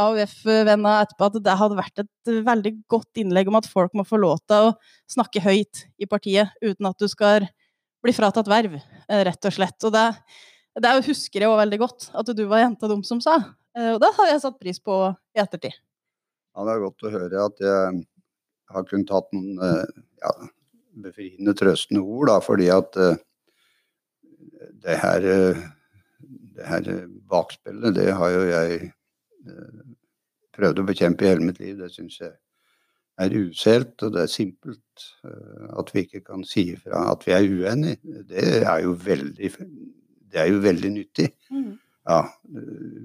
AUF-venna 0.08 0.96
etterpå 1.04 1.30
at 1.30 1.40
det 1.46 1.58
hadde 1.62 1.80
vært 1.80 2.04
et 2.04 2.34
veldig 2.48 2.74
godt 2.90 3.22
innlegg 3.22 3.52
om 3.52 3.60
at 3.60 3.70
folk 3.70 3.94
må 3.98 4.06
få 4.08 4.22
lov 4.22 4.42
til 4.50 4.70
å 4.70 4.76
snakke 5.10 5.44
høyt 5.46 5.86
i 6.02 6.10
partiet 6.10 6.54
uten 6.66 6.90
at 6.90 7.02
du 7.02 7.10
skal 7.12 7.46
bli 8.06 8.14
fratatt 8.16 8.50
verv, 8.50 8.78
eh, 8.80 9.24
rett 9.28 9.50
og 9.50 9.54
slett. 9.54 9.78
Og 9.86 9.94
det, 9.94 10.08
det 10.78 10.92
husker 11.08 11.42
jeg 11.44 11.50
jo 11.50 11.58
veldig 11.58 11.80
godt, 11.82 12.10
at 12.14 12.30
du 12.38 12.44
var 12.50 12.62
jenta 12.64 12.90
de 12.92 13.00
som 13.08 13.22
sa. 13.24 13.38
Eh, 13.78 13.94
Og 13.96 14.00
det 14.04 14.12
har 14.18 14.32
jeg 14.32 14.44
satt 14.44 14.60
pris 14.62 14.80
på 14.84 15.00
i 15.36 15.42
ettertid. 15.42 15.76
Ja, 16.56 16.66
det 16.66 16.76
er 16.76 16.84
godt 16.84 17.06
å 17.06 17.14
høre 17.14 17.46
at 17.48 17.64
jeg 17.64 18.04
har 18.74 18.86
kunnet 18.90 19.14
hatt 19.14 19.34
noen 19.34 19.60
eh, 19.66 20.04
ja, 20.22 20.34
befriende, 21.06 21.56
trøstende 21.58 22.04
ord, 22.04 22.30
da, 22.30 22.40
fordi 22.44 22.70
at 22.74 23.00
eh, 23.00 23.18
det 24.84 24.98
her, 25.00 25.26
det 26.56 26.68
her 26.68 26.90
bakspillet, 27.32 27.96
det 27.96 28.12
har 28.16 28.32
jo 28.34 28.46
jeg 28.48 28.92
prøvd 30.56 30.82
å 30.82 30.86
bekjempe 30.88 31.26
i 31.26 31.30
hele 31.32 31.48
mitt 31.48 31.60
liv. 31.62 31.78
Det 31.80 31.90
syns 31.94 32.20
jeg 32.20 32.32
er 33.20 33.36
uselt, 33.36 33.96
og 34.04 34.14
det 34.16 34.24
er 34.24 34.32
simpelt. 34.32 35.06
At 35.80 35.92
vi 35.96 36.04
ikke 36.06 36.22
kan 36.28 36.44
si 36.48 36.70
ifra 36.76 37.06
at 37.12 37.24
vi 37.28 37.36
er 37.36 37.48
uenige, 37.48 38.24
det 38.30 38.46
er 38.62 38.84
jo 38.84 38.96
veldig, 39.00 39.52
det 40.30 40.42
er 40.44 40.52
jo 40.52 40.62
veldig 40.64 40.92
nyttig. 40.96 41.30
Ja, 42.10 42.22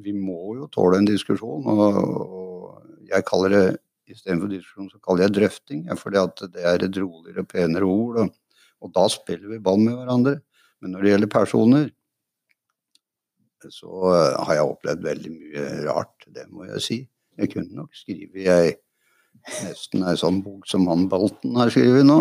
vi 0.04 0.14
må 0.16 0.54
jo 0.58 0.68
tåle 0.72 1.00
en 1.00 1.08
diskusjon, 1.08 1.66
og, 1.68 1.98
og 2.24 3.08
jeg 3.10 3.26
kaller 3.28 3.52
det 3.52 3.64
istedenfor 4.10 4.52
diskusjon, 4.52 4.88
så 4.92 5.00
kaller 5.04 5.26
jeg 5.26 5.36
drøfting. 5.38 5.84
ja, 5.88 5.96
fordi 5.98 6.20
at 6.20 6.44
det 6.54 6.64
er 6.64 6.86
et 6.86 7.00
roligere 7.00 7.44
og 7.44 7.50
penere 7.50 7.88
ord, 7.88 8.22
og, 8.22 8.62
og 8.84 8.94
da 8.96 9.04
spiller 9.12 9.52
vi 9.52 9.62
ball 9.64 9.80
med 9.82 9.96
hverandre. 9.98 10.38
Men 10.80 10.94
når 10.94 11.04
det 11.04 11.12
gjelder 11.12 11.32
personer, 11.32 11.90
så 13.72 13.90
eh, 14.12 14.40
har 14.44 14.58
jeg 14.58 14.72
opplevd 14.74 15.04
veldig 15.06 15.30
mye 15.32 15.68
rart, 15.88 16.26
det 16.28 16.44
må 16.52 16.66
jeg 16.68 16.84
si. 16.84 16.98
Jeg 17.40 17.50
kunne 17.54 17.80
nok 17.80 17.96
skrive 17.96 18.44
ei 18.44 18.74
nesten 19.64 20.04
ei 20.06 20.14
sånn 20.16 20.38
bok 20.44 20.68
som 20.70 20.86
han 20.88 21.08
Bolten 21.10 21.56
har 21.58 21.72
skrevet 21.72 22.06
nå. 22.06 22.18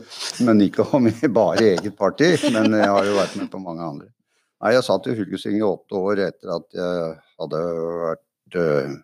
Men 0.46 0.64
ikke 0.64 0.86
om 0.96 1.06
bare 1.32 1.72
eget 1.76 1.96
parti, 1.98 2.32
men 2.50 2.74
jeg 2.74 2.90
har 2.90 3.06
jo 3.06 3.14
vært 3.16 3.36
med 3.40 3.50
på 3.52 3.60
mange 3.62 3.86
andre. 3.86 4.10
Nei, 4.62 4.72
jeg 4.72 4.84
satt 4.86 5.08
i 5.10 5.16
fylkestinget 5.18 5.60
i 5.60 5.66
åtte 5.68 5.98
år 6.00 6.22
etter 6.30 6.54
at 6.54 6.78
jeg 6.78 7.10
hadde 7.40 7.60
vært 8.00 8.56
øh, 8.62 8.94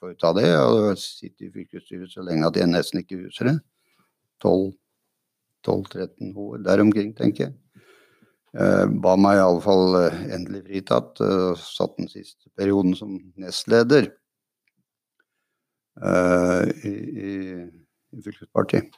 Får 0.00 0.14
ta 0.20 0.30
det? 0.36 0.46
Jeg 0.48 0.60
hadde 0.60 0.96
sittet 1.00 1.46
i 1.46 1.52
fylkesstyret 1.52 2.12
så 2.12 2.24
lenge 2.24 2.48
at 2.48 2.56
jeg 2.60 2.68
nesten 2.68 3.00
ikke 3.00 3.22
husker 3.22 3.48
det. 3.48 3.54
12-13 4.44 6.34
år 6.36 6.58
der 6.66 6.82
omkring, 6.84 7.14
tenker 7.16 7.46
jeg. 7.46 7.54
Eh, 8.54 8.84
ba 9.02 9.16
meg 9.18 9.40
iallfall 9.40 9.96
uh, 9.96 10.18
endelig 10.30 10.60
fritatt. 10.68 11.18
Uh, 11.18 11.56
satt 11.58 11.96
den 11.98 12.10
siste 12.12 12.52
perioden 12.58 12.94
som 12.94 13.16
nestleder 13.40 14.10
eh, 15.98 16.68
i, 16.86 16.92
i, 17.24 17.32
i 18.14 18.22
fylkespartiet. 18.22 18.94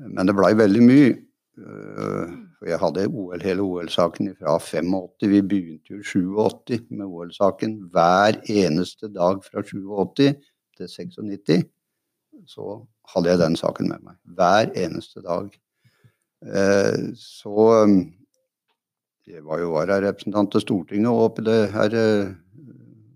Men 0.00 0.26
det 0.26 0.34
blei 0.34 0.50
veldig 0.58 0.82
mye. 0.82 1.12
Eh, 1.58 2.30
for 2.58 2.66
jeg 2.66 2.80
hadde 2.82 3.06
OL, 3.06 3.42
hele 3.42 3.62
OL-saken 3.62 4.32
fra 4.40 4.56
85. 4.58 5.30
Vi 5.30 5.42
begynte 5.42 5.94
jo 5.94 6.02
87 6.02 6.90
med 6.90 7.06
OL-saken. 7.06 7.76
Hver 7.94 8.40
eneste 8.50 9.10
dag 9.14 9.44
fra 9.44 9.62
87 9.62 10.34
til 10.76 10.88
96 10.88 11.70
så 12.50 12.80
hadde 13.14 13.30
jeg 13.30 13.38
den 13.38 13.56
saken 13.56 13.88
med 13.88 14.02
meg. 14.02 14.16
Hver 14.24 14.72
eneste 14.84 15.22
dag. 15.22 15.52
Eh, 16.44 17.12
så 17.16 17.68
jeg 19.24 19.44
var 19.44 19.60
jo 19.62 19.70
vararepresentant 19.72 20.50
til 20.52 20.64
Stortinget 20.64 21.22
oppi 21.26 21.44
det 21.46 21.70
her 21.72 21.94
eh, 21.96 22.32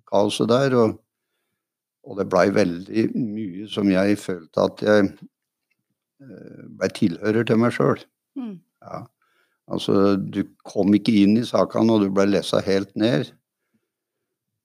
kaoset 0.08 0.48
der. 0.48 0.76
Og, 0.78 0.94
og 2.06 2.20
det 2.20 2.28
blei 2.30 2.46
veldig 2.54 3.08
mye 3.18 3.66
som 3.68 3.90
jeg 3.92 4.20
følte 4.22 4.68
at 4.70 4.86
jeg 4.86 5.10
eh, 5.10 6.62
blei 6.78 6.92
tilhører 6.94 7.50
til 7.50 7.60
meg 7.60 7.74
sjøl. 7.76 8.06
Mm. 8.38 8.58
Ja. 8.86 9.02
Altså, 9.68 10.16
du 10.16 10.44
kom 10.64 10.94
ikke 10.96 11.12
inn 11.24 11.36
i 11.40 11.44
sakene, 11.44 11.92
og 11.98 12.04
du 12.06 12.12
ble 12.14 12.24
lessa 12.30 12.62
helt 12.64 12.94
ned. 12.96 13.32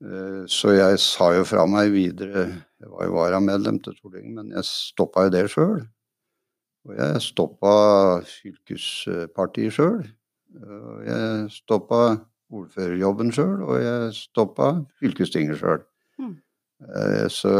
Eh, 0.03 0.43
Så 0.47 0.73
jeg 0.77 0.99
sa 0.99 1.31
jo 1.35 1.43
fra 1.47 1.65
meg 1.69 1.91
videre 1.93 2.45
Jeg 2.83 2.89
var 2.91 3.05
jo 3.07 3.13
varamedlem 3.15 3.77
til 3.83 3.95
Stortinget, 3.95 4.33
men 4.35 4.51
jeg 4.51 4.63
stoppa 4.67 5.23
jo 5.27 5.29
det 5.31 5.43
sjøl. 5.51 5.83
Og 6.83 6.97
jeg 6.99 7.21
stoppa 7.23 7.73
fylkespartiet 8.27 9.71
sjøl. 9.77 10.01
Og 10.59 11.05
jeg 11.07 11.45
stoppa 11.55 12.01
ordførerjobben 12.53 13.31
sjøl, 13.33 13.61
og 13.63 13.79
jeg 13.81 14.11
stoppa 14.17 14.73
fylkestinget 14.99 15.61
sjøl. 15.61 15.85
Mm. 16.19 16.35
Eh, 16.83 17.27
Så 17.31 17.53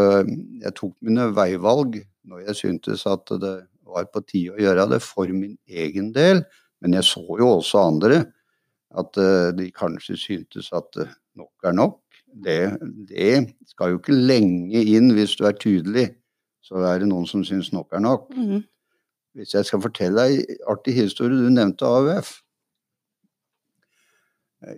jeg 0.60 0.74
tok 0.76 0.94
mine 1.02 1.30
veivalg 1.36 2.02
når 2.28 2.44
jeg 2.48 2.56
syntes 2.56 3.06
at 3.08 3.32
det 3.40 3.56
var 3.94 4.10
på 4.12 4.24
tide 4.26 4.56
å 4.56 4.62
gjøre 4.62 4.88
det 4.96 5.02
for 5.06 5.30
min 5.32 5.56
egen 5.70 6.12
del. 6.16 6.44
Men 6.84 6.98
jeg 6.98 7.08
så 7.08 7.24
jo 7.40 7.50
også 7.58 7.86
andre 7.88 8.24
at 9.00 9.18
eh, 9.22 9.50
de 9.58 9.70
kanskje 9.74 10.18
syntes 10.20 10.70
at 10.76 11.00
eh, 11.02 11.14
nok 11.40 11.70
er 11.70 11.78
nok. 11.78 12.00
Det, 12.44 12.60
det 13.10 13.54
skal 13.70 13.94
jo 13.94 14.02
ikke 14.02 14.16
lenge 14.18 14.82
inn 14.82 15.14
hvis 15.14 15.36
du 15.38 15.46
er 15.48 15.58
tydelig. 15.58 16.08
Så 16.64 16.82
er 16.88 17.02
det 17.02 17.10
noen 17.10 17.28
som 17.30 17.44
syns 17.46 17.72
nok 17.76 17.94
er 17.94 18.04
nok. 18.04 18.30
Mm. 18.34 18.64
Hvis 19.38 19.54
jeg 19.56 19.68
skal 19.68 19.82
fortelle 19.84 20.26
deg 20.30 20.58
artig 20.70 20.96
historie, 20.98 21.38
du 21.38 21.50
nevnte 21.54 21.90
AUF. 21.90 22.36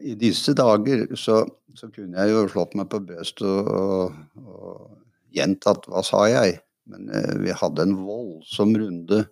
I 0.01 0.15
disse 0.17 0.55
dager 0.57 1.05
så, 1.19 1.43
så 1.77 1.91
kunne 1.93 2.17
jeg 2.17 2.33
jo 2.33 2.45
slått 2.49 2.73
meg 2.79 2.87
på 2.89 3.03
brystet 3.05 3.45
og, 3.45 4.15
og, 4.39 4.47
og 4.47 5.35
gjentatt 5.35 5.85
hva 5.91 6.01
sa 6.05 6.23
jeg, 6.31 6.57
men 6.91 7.09
eh, 7.09 7.35
vi 7.41 7.53
hadde 7.55 7.85
en 7.85 7.95
voldsom 8.05 8.75
runde. 8.79 9.23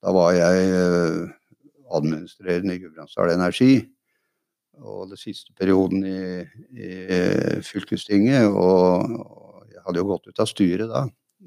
Da 0.00 0.12
var 0.16 0.34
jeg 0.36 0.68
eh, 0.74 1.22
administrerende 1.96 2.76
i 2.76 2.82
Gudbrandsdal 2.82 3.34
Energi. 3.34 3.72
Og 4.80 5.10
det 5.10 5.18
siste 5.20 5.52
perioden 5.58 6.06
i, 6.08 6.20
i 6.72 6.90
fylkestinget, 7.66 8.46
og, 8.48 9.10
og 9.20 9.66
jeg 9.68 9.82
hadde 9.84 10.00
jo 10.00 10.06
gått 10.08 10.30
ut 10.30 10.40
av 10.40 10.48
styret 10.48 10.88
da. 10.92 11.04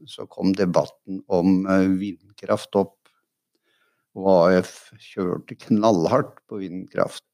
Så 0.09 0.27
kom 0.29 0.53
debatten 0.57 1.21
om 1.31 1.63
eh, 1.69 1.87
vindkraft 1.97 2.75
opp. 2.79 2.97
Og 4.13 4.29
AF 4.53 4.91
kjørte 5.01 5.57
knallhardt 5.65 6.37
på 6.49 6.61
vindkraft. 6.61 7.25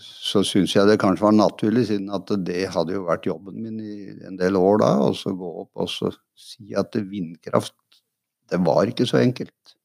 Så 0.00 0.42
syns 0.44 0.74
jeg 0.76 0.88
det 0.88 0.98
kanskje 1.00 1.24
var 1.24 1.36
naturlig, 1.36 1.86
siden 1.88 2.10
at 2.12 2.28
det 2.44 2.66
hadde 2.74 2.96
jo 2.96 3.06
vært 3.06 3.28
jobben 3.28 3.62
min 3.64 3.78
i 3.80 4.10
en 4.28 4.36
del 4.40 4.58
år 4.60 4.82
da, 4.82 4.90
og 5.06 5.16
så 5.16 5.32
gå 5.36 5.50
opp 5.62 5.80
og 5.80 5.88
så 5.88 6.10
si 6.36 6.74
at 6.76 6.96
vindkraft, 7.08 7.78
det 8.52 8.60
var 8.66 8.90
ikke 8.90 9.06
så 9.08 9.22
enkelt. 9.22 9.76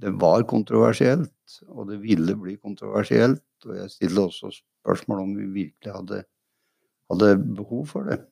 Det 0.00 0.12
var 0.20 0.46
kontroversielt, 0.48 1.56
og 1.68 1.90
det 1.90 1.98
ville 2.04 2.36
bli 2.38 2.54
kontroversielt. 2.56 3.42
Og 3.66 3.74
jeg 3.76 3.92
stiller 3.92 4.28
også 4.28 4.52
spørsmål 4.54 5.24
om 5.26 5.34
vi 5.36 5.48
virkelig 5.58 5.92
hadde, 5.92 6.22
hadde 7.10 7.32
behov 7.58 7.86
for 7.90 8.08
det 8.08 8.22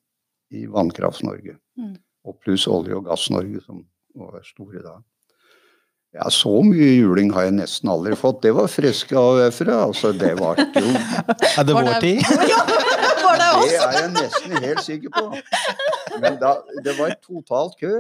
i 0.55 0.65
Vannkraft-Norge. 0.71 1.59
Mm. 1.77 1.97
Og 2.25 2.39
pluss 2.45 2.69
Olje- 2.71 2.97
og 2.97 3.05
Gass-Norge, 3.11 3.61
som 3.67 3.83
var 4.17 4.41
store 4.47 4.85
da. 4.85 4.95
Ja, 6.17 6.31
så 6.33 6.51
mye 6.65 6.89
juling 6.97 7.31
har 7.37 7.49
jeg 7.49 7.59
nesten 7.59 7.91
aldri 7.93 8.17
fått. 8.17 8.41
Det 8.45 8.55
var 8.57 8.71
friske 8.73 9.13
AUF-ere. 9.19 9.77
Altså, 9.91 10.15
det 10.17 10.33
var 10.39 10.57
jo 10.57 10.87
Er 11.53 11.67
det 11.69 11.77
vår 11.77 11.99
tid? 12.01 12.23
Var 13.29 13.37
det 13.37 13.75
er 13.77 13.93
jeg 13.93 14.11
nesten 14.15 14.55
helt 14.65 14.81
sikker 14.81 15.11
på. 15.13 15.25
Men 16.23 16.39
da, 16.41 16.55
det 16.85 16.95
var 16.97 17.13
et 17.13 17.21
totalt 17.21 17.75
kø. 17.77 17.91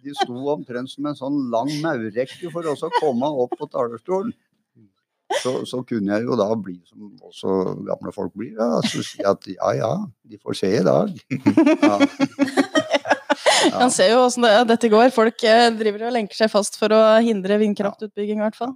De 0.00 0.14
sto 0.16 0.38
omtrent 0.48 0.88
som 0.88 1.10
en 1.10 1.18
sånn 1.18 1.36
lang 1.52 1.68
maurrekke 1.82 2.48
for 2.54 2.64
også 2.72 2.88
å 2.88 2.94
komme 2.96 3.28
opp 3.44 3.52
på 3.60 3.68
talerstolen. 3.68 4.32
Så, 5.42 5.52
så 5.68 5.82
kunne 5.84 6.14
jeg 6.14 6.24
jo 6.24 6.38
da 6.40 6.46
bli 6.56 6.78
som 6.88 7.10
også 7.20 7.58
gamle 7.84 8.14
folk 8.16 8.32
blir, 8.32 8.54
da, 8.56 8.80
så 8.88 9.02
si 9.04 9.20
at 9.28 9.44
ja 9.52 9.74
ja, 9.76 9.90
de 10.24 10.40
får 10.40 10.56
se 10.62 10.72
i 10.80 10.84
dag. 10.86 11.12
Ja. 11.84 11.98
Man 13.80 13.92
ser 13.94 14.12
jo 14.14 14.24
åssen 14.24 14.46
det, 14.46 14.54
dette 14.70 14.90
går. 14.92 15.12
Folk 15.14 15.44
eh, 15.46 15.68
driver 15.76 16.08
og 16.08 16.14
lenker 16.16 16.38
seg 16.38 16.52
fast 16.52 16.78
for 16.80 16.94
å 16.94 17.02
hindre 17.24 17.60
vindkraftutbygging, 17.62 18.42
i 18.42 18.46
hvert 18.46 18.58
fall. 18.58 18.74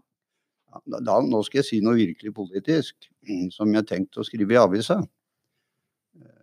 Da, 0.87 0.99
da, 0.99 1.19
nå 1.21 1.43
skal 1.45 1.61
jeg 1.61 1.69
si 1.69 1.81
noe 1.85 1.99
virkelig 1.99 2.33
politisk, 2.37 2.97
mm, 3.29 3.51
som 3.53 3.73
jeg 3.77 3.89
tenkte 3.91 4.23
å 4.23 4.27
skrive 4.27 4.57
i 4.57 4.61
avisa. 4.61 5.03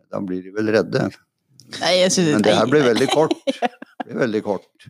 Da 0.10 0.22
blir 0.26 0.46
de 0.46 0.54
vel 0.54 0.72
redde. 0.74 1.10
Nei, 1.80 1.96
jeg 2.00 2.14
synes, 2.14 2.38
Men 2.38 2.46
det 2.46 2.56
her 2.58 2.70
blir 2.70 2.88
veldig 2.88 3.10
kort. 3.14 3.36
Det 4.00 4.16
blir 4.16 4.24
veldig 4.24 4.40
kort. 4.42 4.86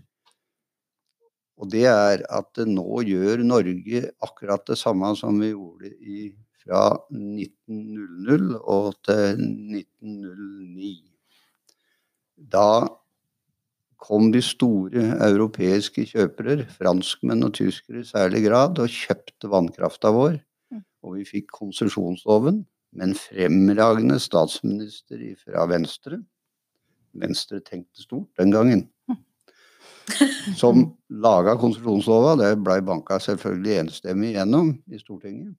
Og 1.59 1.67
det 1.73 1.87
er 1.91 2.21
at 2.31 2.47
det 2.55 2.69
nå 2.69 3.01
gjør 3.03 3.41
Norge 3.43 4.03
akkurat 4.23 4.63
det 4.69 4.77
samme 4.79 5.09
som 5.19 5.41
vi 5.41 5.49
gjorde 5.49 5.89
i, 5.99 6.29
fra 6.61 6.83
1900 7.11 8.61
og 8.61 8.93
til 9.03 9.41
1909. 9.81 10.93
Da 12.53 12.69
kom 13.99 14.31
de 14.31 14.41
store 14.43 15.03
europeiske 15.25 16.05
kjøpere, 16.13 16.63
franskmenn 16.79 17.45
og 17.45 17.53
tyskere 17.57 18.03
i 18.03 18.07
særlig 18.07 18.45
grad, 18.47 18.79
og 18.79 18.91
kjøpte 18.93 19.51
vannkrafta 19.51 20.11
vår. 20.15 20.39
Mm. 20.71 20.83
Og 21.03 21.17
vi 21.19 21.25
fikk 21.27 21.51
konsesjonsloven 21.57 22.63
med 22.95 23.09
en 23.09 23.17
fremragende 23.17 24.19
statsminister 24.23 25.21
fra 25.43 25.67
Venstre. 25.69 26.21
Venstre 27.19 27.59
tenkte 27.65 28.05
stort 28.05 28.29
den 28.39 28.53
gangen. 28.55 28.87
Som 30.61 30.87
laga 31.09 31.57
konsesjonslova, 31.59 32.35
det 32.39 32.53
blei 32.63 32.79
banka 32.85 33.19
selvfølgelig 33.21 33.75
enstemmig 33.83 34.33
gjennom 34.37 34.73
i 34.89 35.01
Stortinget. 35.01 35.53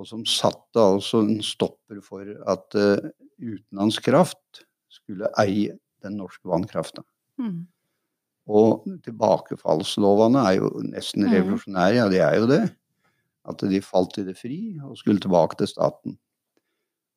Og 0.00 0.08
som 0.08 0.24
satte 0.26 0.80
altså 0.80 1.20
en 1.20 1.42
stopper 1.44 2.00
for 2.00 2.24
at 2.48 2.76
uh, 2.80 3.10
utenlandsk 3.36 4.06
kraft 4.08 4.62
skulle 4.90 5.28
eie 5.38 5.76
den 6.02 6.16
norske 6.18 6.48
vannkrafta. 6.48 7.04
Mm. 7.38 7.66
Og 8.48 8.84
tilbakefallslovene 9.04 10.42
er 10.48 10.56
jo 10.58 10.70
nesten 10.82 11.24
Mhm. 11.24 11.32
revolusjonære, 11.34 11.94
ja, 11.94 12.08
de 12.08 12.18
er 12.18 12.38
jo 12.40 12.46
det. 12.46 12.62
At 13.48 13.58
de 13.60 13.80
falt 13.82 14.18
i 14.18 14.24
det 14.24 14.36
fri 14.38 14.78
og 14.82 14.96
skulle 14.96 15.20
tilbake 15.20 15.56
til 15.58 15.66
staten. 15.66 16.18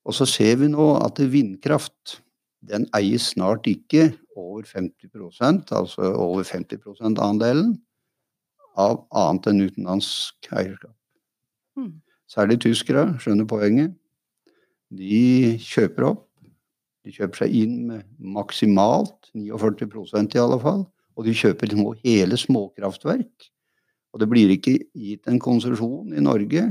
Og 0.05 0.13
så 0.13 0.25
ser 0.25 0.55
vi 0.57 0.67
nå 0.67 1.03
at 1.03 1.17
vindkraft, 1.17 2.21
den 2.67 2.87
eies 2.95 3.33
snart 3.33 3.65
ikke 3.67 4.17
over 4.35 4.63
50% 4.63 5.71
altså 5.71 6.01
over 6.15 6.43
50% 6.43 7.19
andelen, 7.21 7.81
av 8.77 9.05
annet 9.15 9.47
enn 9.47 9.61
utenlandsk 9.69 10.49
eierskap. 10.51 10.95
Mm. 11.77 12.01
Særlig 12.27 12.59
tyskere 12.59 13.17
skjønner 13.19 13.45
poenget. 13.47 13.95
De 14.91 15.57
kjøper 15.61 16.09
opp. 16.09 16.24
De 17.05 17.13
kjøper 17.13 17.43
seg 17.43 17.53
inn 17.53 17.75
med 17.89 18.05
maksimalt 18.17 19.29
49% 19.35 20.35
i 20.35 20.41
alle 20.41 20.59
fall. 20.61 20.85
Og 21.15 21.27
de 21.27 21.35
kjøper 21.37 21.71
nå 21.77 21.93
hele 22.01 22.37
småkraftverk. 22.39 23.49
Og 24.15 24.21
det 24.21 24.29
blir 24.31 24.51
ikke 24.51 24.77
gitt 24.95 25.27
en 25.31 25.39
konsesjon 25.43 26.15
i 26.15 26.23
Norge. 26.23 26.63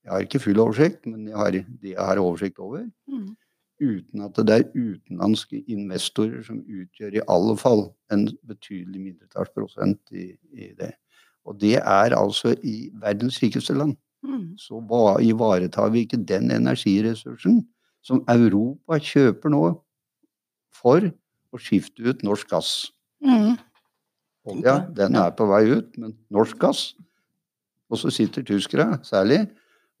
Jeg 0.00 0.10
har 0.12 0.24
ikke 0.24 0.42
full 0.42 0.60
oversikt, 0.62 1.06
men 1.06 1.26
jeg 1.28 1.38
har, 1.38 1.54
det 1.54 1.94
jeg 1.94 2.00
har 2.00 2.20
oversikt 2.22 2.60
over. 2.62 2.84
Mm. 3.10 3.32
Uten 3.80 4.24
at 4.26 4.36
det 4.46 4.56
er 4.56 4.70
utenlandske 4.74 5.62
investorer 5.72 6.44
som 6.44 6.60
utgjør 6.60 7.16
i 7.16 7.24
alle 7.32 7.56
fall 7.58 7.86
en 8.12 8.26
betydelig 8.46 9.00
mindretallsprosent 9.06 10.12
i, 10.12 10.32
i 10.52 10.70
det. 10.78 10.92
Og 11.48 11.56
det 11.62 11.78
er 11.80 12.14
altså 12.14 12.52
i 12.62 12.90
verdens 13.00 13.40
rikeste 13.42 13.74
land 13.74 13.96
Mm. 14.22 14.58
så 14.58 14.76
ivaretar 15.20 15.88
vi 15.88 15.98
ikke 16.04 16.24
den 16.28 16.50
energiressursen 16.50 17.66
som 18.04 18.22
Europa 18.30 18.98
kjøper 19.02 19.52
nå 19.52 19.64
for 20.80 21.10
å 21.50 21.60
skifte 21.60 22.04
ut 22.06 22.22
norsk 22.26 22.48
gass. 22.50 22.72
Mm. 23.24 23.58
Olja, 24.50 24.78
den 24.96 25.18
er 25.20 25.34
på 25.36 25.46
vei 25.50 25.64
ut, 25.68 25.92
men 26.00 26.14
norsk 26.32 26.56
gass 26.56 26.94
Og 27.92 27.98
så 28.00 28.08
sitter 28.08 28.46
tyskere 28.46 28.96
særlig, 29.04 29.42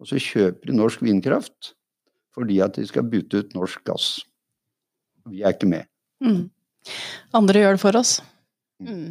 og 0.00 0.08
så 0.08 0.16
kjøper 0.16 0.70
de 0.70 0.76
norsk 0.78 1.02
vindkraft 1.04 1.74
fordi 2.32 2.60
at 2.62 2.76
de 2.78 2.86
skal 2.86 3.08
bytte 3.10 3.42
ut 3.42 3.56
norsk 3.58 3.82
gass. 3.84 4.20
Vi 5.26 5.42
er 5.42 5.50
ikke 5.52 5.68
med. 5.68 5.88
Mm. 6.22 6.46
Andre 7.34 7.64
gjør 7.64 7.76
det 7.76 7.82
for 7.82 7.98
oss. 7.98 8.12
Mm. 8.80 9.10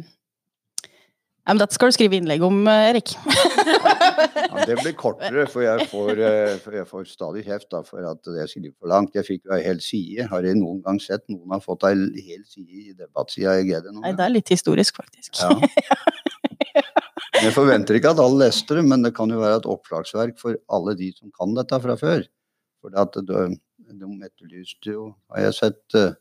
Ja, 1.40 1.54
men 1.54 1.60
dette 1.62 1.74
skal 1.74 1.90
du 1.90 1.96
skrive 1.96 2.18
innlegg 2.18 2.42
om, 2.44 2.58
eh, 2.68 2.90
Erik. 2.90 3.14
Ja, 4.50 4.64
det 4.66 4.76
blir 4.82 4.92
kortere, 4.98 5.46
for 5.48 5.64
jeg 5.64 5.86
får, 5.90 6.20
eh, 6.26 6.56
for 6.62 6.76
jeg 6.76 6.86
får 6.88 7.06
stadig 7.08 7.44
kjeft 7.46 7.74
for 7.88 8.04
at 8.10 8.20
det 8.28 8.44
skriver 8.50 8.74
for 8.76 8.90
langt. 8.92 9.14
Jeg 9.16 9.26
fikk 9.26 9.48
jo 9.48 9.54
ei 9.56 9.62
hel 9.64 9.80
side. 9.84 10.26
Har 10.30 10.44
jeg 10.46 10.58
noen 10.58 10.82
gang 10.84 11.00
sett 11.02 11.24
noen 11.32 11.54
har 11.54 11.62
fått 11.64 11.86
ei 11.88 11.94
hel 12.26 12.42
side 12.44 12.90
i 12.90 12.94
debattsida 12.98 13.56
i 13.60 13.64
GD 13.68 13.88
Nei, 13.96 14.12
det 14.18 14.26
er 14.26 14.34
litt 14.34 14.52
historisk, 14.52 15.00
faktisk. 15.00 15.40
Ja. 15.40 15.56
Jeg 17.40 17.54
forventer 17.56 17.96
ikke 17.96 18.12
at 18.12 18.20
alle 18.20 18.44
leste 18.44 18.76
det, 18.76 18.84
men 18.84 19.04
det 19.06 19.14
kan 19.16 19.30
jo 19.32 19.40
være 19.40 19.62
et 19.62 19.68
oppslagsverk 19.70 20.36
for 20.40 20.58
alle 20.68 20.94
de 20.98 21.08
som 21.16 21.32
kan 21.32 21.54
dette 21.56 21.78
fra 21.86 21.96
før. 21.96 22.26
For 22.84 22.96
at 23.00 23.16
de, 23.16 23.46
de 23.88 24.10
etterlyste 24.26 24.92
jo, 24.92 25.06
har 25.32 25.46
jeg 25.46 25.56
sett, 25.56 25.96
eh, 25.96 26.12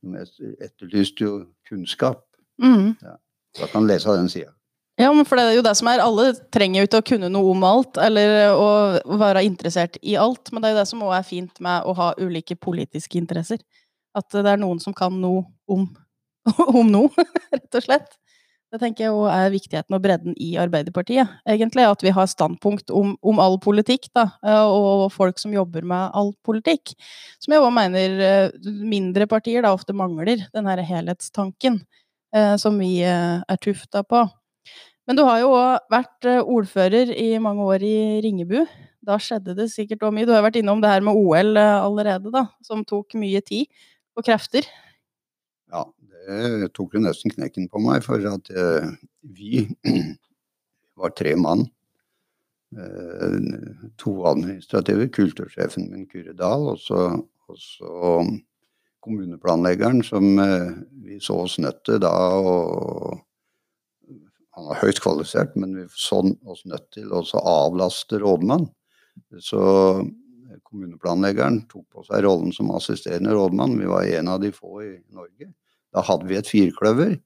de 0.00 0.54
etterlyste 0.64 1.26
jo 1.26 1.36
kunnskap. 1.68 2.24
Mm. 2.62 2.96
Da 3.56 3.68
kan 3.72 3.88
lese 3.88 4.08
av 4.10 4.18
den 4.20 4.30
sida. 4.32 4.52
Ja, 4.96 5.10
men 5.12 5.26
for 5.28 5.36
det 5.36 5.44
er 5.44 5.58
jo 5.58 5.64
det 5.64 5.74
som 5.76 5.90
er, 5.90 6.00
alle 6.00 6.30
trenger 6.54 6.80
jo 6.80 6.88
ikke 6.88 7.00
å 7.02 7.06
kunne 7.10 7.28
noe 7.28 7.52
om 7.52 7.64
alt, 7.68 7.98
eller 8.00 8.54
å 8.56 9.16
være 9.20 9.44
interessert 9.44 9.98
i 10.00 10.14
alt, 10.16 10.48
men 10.52 10.62
det 10.62 10.70
er 10.70 10.72
jo 10.72 10.78
det 10.78 10.88
som 10.88 11.02
også 11.04 11.18
er 11.18 11.26
fint 11.28 11.60
med 11.64 11.84
å 11.84 11.92
ha 11.98 12.14
ulike 12.16 12.56
politiske 12.56 13.20
interesser. 13.20 13.60
At 14.16 14.32
det 14.32 14.48
er 14.48 14.62
noen 14.62 14.80
som 14.80 14.96
kan 14.96 15.18
noe 15.20 15.44
om, 15.68 15.84
om 16.80 16.88
noe, 16.88 17.26
rett 17.52 17.76
og 17.76 17.84
slett. 17.84 18.16
Det 18.72 18.80
tenker 18.82 19.04
jeg 19.04 19.14
òg 19.14 19.28
er 19.30 19.52
viktigheten 19.52 19.94
og 19.94 20.00
bredden 20.02 20.34
i 20.42 20.48
Arbeiderpartiet, 20.58 21.36
egentlig. 21.46 21.84
At 21.86 22.00
vi 22.02 22.10
har 22.16 22.26
standpunkt 22.32 22.90
om, 22.90 23.12
om 23.20 23.38
all 23.40 23.60
politikk, 23.62 24.08
da, 24.16 24.26
og 24.64 25.06
folk 25.14 25.38
som 25.38 25.54
jobber 25.54 25.84
med 25.86 26.16
all 26.16 26.32
politikk. 26.44 26.96
Som 27.44 27.54
jeg 27.54 27.62
òg 27.62 27.70
mener 27.76 28.24
eh, 28.26 28.72
mindre 28.80 29.28
partier 29.30 29.62
da 29.62 29.76
ofte 29.76 29.94
mangler, 29.96 30.42
den 30.56 30.72
her 30.72 30.82
helhetstanken 30.88 31.78
som 32.60 32.76
vi 32.80 32.98
eh, 33.06 33.38
er 33.40 33.62
tufta 33.62 34.02
på. 34.06 34.24
Men 35.06 35.18
du 35.18 35.22
har 35.22 35.38
jo 35.38 35.52
òg 35.54 35.86
vært 35.92 36.26
eh, 36.26 36.42
ordfører 36.42 37.12
i 37.14 37.28
mange 37.42 37.62
år 37.62 37.84
i 37.86 37.96
Ringebu. 38.24 38.64
Da 39.06 39.20
skjedde 39.22 39.54
det 39.54 39.68
sikkert 39.70 40.02
òg 40.02 40.16
mye. 40.16 40.26
Du 40.26 40.34
har 40.34 40.42
vært 40.42 40.58
innom 40.58 40.82
det 40.82 40.90
her 40.90 41.04
med 41.06 41.14
OL 41.14 41.54
eh, 41.60 41.74
allerede, 41.78 42.32
da, 42.34 42.48
som 42.66 42.82
tok 42.86 43.14
mye 43.20 43.42
tid 43.46 43.70
og 44.18 44.26
krefter. 44.26 44.66
Ja, 45.70 45.84
det 46.26 46.72
tok 46.74 46.96
jo 46.96 47.04
nesten 47.04 47.30
knekken 47.30 47.70
på 47.70 47.82
meg, 47.84 48.02
for 48.06 48.22
at 48.32 48.50
eh, 48.50 48.90
vi 49.36 49.62
var 50.98 51.14
tre 51.14 51.36
mann. 51.38 51.68
Eh, 52.74 53.38
to 54.02 54.16
administrative, 54.26 55.06
kultursjefen 55.14 55.86
min 55.92 56.08
Kure 56.10 56.34
Dahl, 56.34 56.72
og 56.74 56.82
så 57.62 58.18
kommuneplanleggeren 59.06 60.02
som 60.04 60.38
eh, 60.42 60.74
vi 61.06 61.20
så 61.22 61.38
oss 61.46 61.56
nødt 61.62 61.84
til 61.86 62.02
da 62.02 62.12
å 62.34 62.56
han 64.56 64.70
var 64.70 64.78
høyt 64.80 65.02
kvalifisert, 65.04 65.52
men 65.60 65.74
vi 65.76 65.82
så 65.92 66.22
oss 66.48 66.62
nødt 66.64 66.86
til 66.96 67.10
å 67.12 67.20
avlaste 67.44 68.16
rådmann. 68.22 68.64
Så 69.44 69.60
kommuneplanleggeren 70.64 71.60
tok 71.68 71.84
på 71.92 72.04
seg 72.06 72.24
rollen 72.24 72.54
som 72.56 72.72
assisterende 72.72 73.34
rådmann. 73.36 73.76
Vi 73.76 73.90
var 73.90 74.08
en 74.16 74.30
av 74.32 74.40
de 74.40 74.52
få 74.56 74.80
i 74.80 74.92
Norge. 75.12 75.50
Da 75.92 76.04
hadde 76.08 76.28
vi 76.30 76.38
et 76.38 76.48
firkløver. 76.48 77.18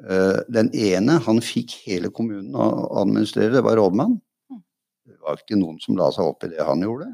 Eh, 0.00 0.38
den 0.48 0.70
ene 0.72 1.18
han 1.26 1.42
fikk 1.44 1.76
hele 1.84 2.08
kommunen 2.14 2.56
å 2.56 2.70
administrere, 3.02 3.58
det 3.58 3.64
var 3.66 3.76
rådmann. 3.80 4.16
Det 5.04 5.18
var 5.20 5.40
ikke 5.40 5.60
noen 5.60 5.76
som 5.82 5.98
la 6.00 6.08
seg 6.14 6.30
opp 6.30 6.46
i 6.46 6.52
det 6.54 6.64
han 6.64 6.84
gjorde. 6.86 7.10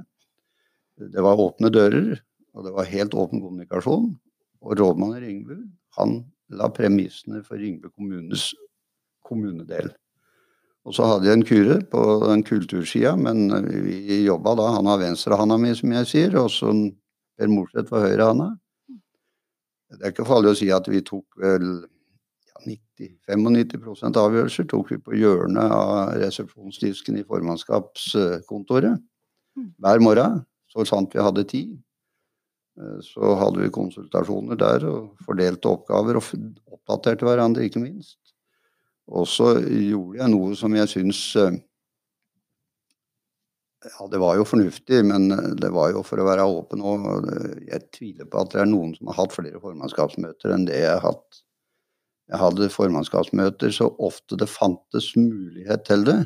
Det 1.03 1.25
var 1.25 1.43
åpne 1.43 1.73
dører, 1.75 2.15
og 2.57 2.65
det 2.65 2.73
var 2.75 2.89
helt 2.89 3.15
åpen 3.15 3.43
kommunikasjon. 3.45 4.09
Og 4.65 4.79
rådmannen 4.81 5.21
i 5.21 5.27
Ringebu 5.27 5.61
han 5.99 6.19
la 6.57 6.71
premissene 6.73 7.43
for 7.45 7.61
Ringebu 7.61 7.93
kommunes 7.93 8.49
kommunedel. 9.27 9.93
Og 10.87 10.95
så 10.95 11.07
hadde 11.11 11.27
jeg 11.27 11.41
en 11.41 11.47
kure 11.47 11.81
på 11.91 12.03
den 12.23 12.45
kultursida, 12.47 13.17
men 13.19 13.51
vi 13.83 14.23
jobba 14.23 14.55
da. 14.59 14.69
Han 14.77 14.87
har 14.87 15.03
venstrehanda 15.03 15.59
mi, 15.59 15.73
som 15.75 15.93
jeg 15.97 16.09
sier, 16.13 16.37
og 16.39 16.53
så 16.55 16.71
Per 17.37 17.51
Morseth 17.53 17.93
var 17.93 18.07
høyrehanda. 18.07 18.53
Det 19.93 20.03
er 20.03 20.15
ikke 20.15 20.29
farlig 20.29 20.53
å 20.55 20.59
si 20.59 20.71
at 20.73 20.87
vi 20.91 21.03
tok 21.05 21.37
vel 21.43 21.67
ja, 21.85 22.63
90-95% 22.65 24.19
avgjørelser 24.23 24.69
tok 24.71 24.95
vi 24.95 24.99
på 25.03 25.19
hjørnet 25.21 25.75
av 25.75 26.15
resepsjonsdisken 26.23 27.19
i 27.21 27.27
formannskapskontoret 27.27 29.03
hver 29.57 30.03
morgen. 30.03 30.41
Så 30.73 30.87
sant 30.89 31.15
vi 31.15 31.23
hadde 31.23 31.45
tid. 31.51 31.77
Så 33.01 33.35
hadde 33.41 33.63
vi 33.63 33.73
konsultasjoner 33.73 34.59
der 34.61 34.85
og 34.85 35.23
fordelte 35.25 35.71
oppgaver 35.71 36.19
og 36.21 36.27
oppdaterte 36.77 37.25
hverandre, 37.25 37.65
ikke 37.65 37.81
minst. 37.81 38.19
Og 39.07 39.25
så 39.31 39.55
gjorde 39.63 40.19
jeg 40.19 40.33
noe 40.33 40.59
som 40.59 40.75
jeg 40.77 40.91
syns 40.91 41.21
eh, 41.39 41.57
Ja, 43.87 44.09
det 44.11 44.19
var 44.19 44.35
jo 44.35 44.47
fornuftig, 44.49 44.99
men 45.07 45.31
eh, 45.31 45.53
det 45.63 45.71
var 45.75 45.93
jo 45.95 46.03
for 46.07 46.21
å 46.21 46.27
være 46.27 46.47
åpen 46.51 46.83
òg. 46.83 47.07
Jeg 47.69 47.87
tviler 47.95 48.29
på 48.29 48.43
at 48.43 48.53
det 48.55 48.65
er 48.65 48.71
noen 48.71 48.97
som 48.99 49.13
har 49.13 49.21
hatt 49.23 49.37
flere 49.37 49.63
formannskapsmøter 49.63 50.55
enn 50.57 50.67
det 50.69 50.83
jeg 50.83 50.91
har 50.91 51.05
hatt. 51.07 51.43
Jeg 52.27 52.43
hadde 52.43 52.73
formannskapsmøter 52.75 53.71
så 53.71 53.93
ofte 54.03 54.39
det 54.41 54.51
fantes 54.51 55.13
mulighet 55.15 55.87
til 55.87 56.03
det, 56.09 56.19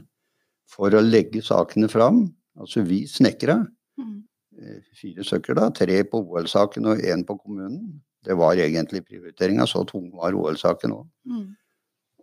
for 0.70 0.96
å 0.96 1.04
legge 1.04 1.44
sakene 1.44 1.90
fram. 1.92 2.24
Altså 2.56 2.80
vi 2.88 3.02
snekkere. 3.10 3.58
Mm. 4.00 4.22
Eh, 4.60 4.80
fire 4.96 5.24
stykker, 5.24 5.56
da. 5.56 5.70
Tre 5.72 6.02
på 6.04 6.20
OL-saken 6.20 6.90
og 6.92 7.00
én 7.00 7.24
på 7.26 7.36
kommunen. 7.40 8.00
Det 8.24 8.36
var 8.36 8.58
egentlig 8.60 9.04
prioriteringa. 9.06 9.66
Så 9.66 9.86
tung 9.88 10.10
var 10.12 10.36
OL-saken 10.36 10.92
òg. 10.98 11.06
Mm. 11.24 11.46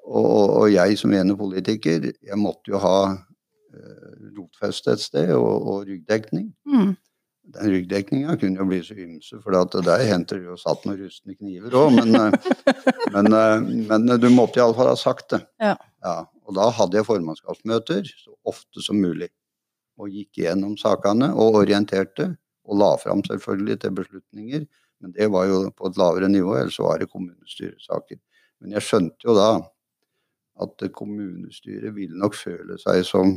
Og, 0.07 0.43
og, 0.61 0.67
jeg 0.71 0.99
som 1.01 1.13
ene 1.17 1.35
politiker, 1.37 2.11
jeg 2.13 2.37
måtte 2.39 2.71
jo 2.71 2.79
ha 2.79 2.99
uh, 3.11 4.13
rotfeste 4.37 4.93
et 4.93 5.03
sted 5.03 5.33
og, 5.35 5.65
og 5.67 5.89
ryggdekning. 5.89 6.53
Mm. 6.69 6.93
Den 7.57 7.73
ryggdekninga 7.73 8.37
kunne 8.39 8.61
jo 8.61 8.67
bli 8.69 8.79
så 8.85 8.95
ymse, 8.95 9.41
for 9.43 9.57
der 9.83 10.05
henter 10.07 10.39
du 10.39 10.51
jo 10.51 10.55
satt 10.59 10.85
noen 10.85 11.01
rustne 11.01 11.35
kniver 11.35 11.75
òg. 11.75 11.97
Men, 11.97 12.37
men, 13.15 13.37
men, 13.89 14.15
du 14.21 14.29
måtte 14.31 14.61
iallfall 14.61 14.91
ha 14.93 14.95
sagt 14.99 15.33
det. 15.35 15.41
Ja. 15.63 15.75
Ja, 16.05 16.17
og 16.45 16.55
da 16.55 16.69
hadde 16.75 16.99
jeg 16.99 17.07
formannskapsmøter 17.07 18.07
så 18.07 18.35
ofte 18.47 18.83
som 18.85 19.01
mulig. 19.01 19.31
Og 19.97 20.13
gikk 20.13 20.43
gjennom 20.43 20.75
sakene 20.77 21.31
og 21.33 21.61
orienterte. 21.63 22.31
Og 22.67 22.81
la 22.81 22.91
fram 23.01 23.23
selvfølgelig 23.25 23.79
til 23.81 23.95
beslutninger. 23.97 24.67
Men 25.01 25.13
det 25.13 25.29
var 25.33 25.47
jo 25.49 25.63
på 25.77 25.89
et 25.89 25.97
lavere 25.97 26.29
nivå, 26.29 26.55
ellers 26.57 26.79
var 26.81 26.99
det 26.99 27.09
kommunestyresaker. 27.11 28.19
Men 28.61 28.73
jeg 28.77 28.85
skjønte 28.85 29.27
jo 29.27 29.35
da 29.37 29.49
at 30.63 30.87
kommunestyret 30.93 31.93
vil 31.93 32.15
nok 32.17 32.33
føle 32.37 32.79
seg 32.81 33.03
som 33.05 33.35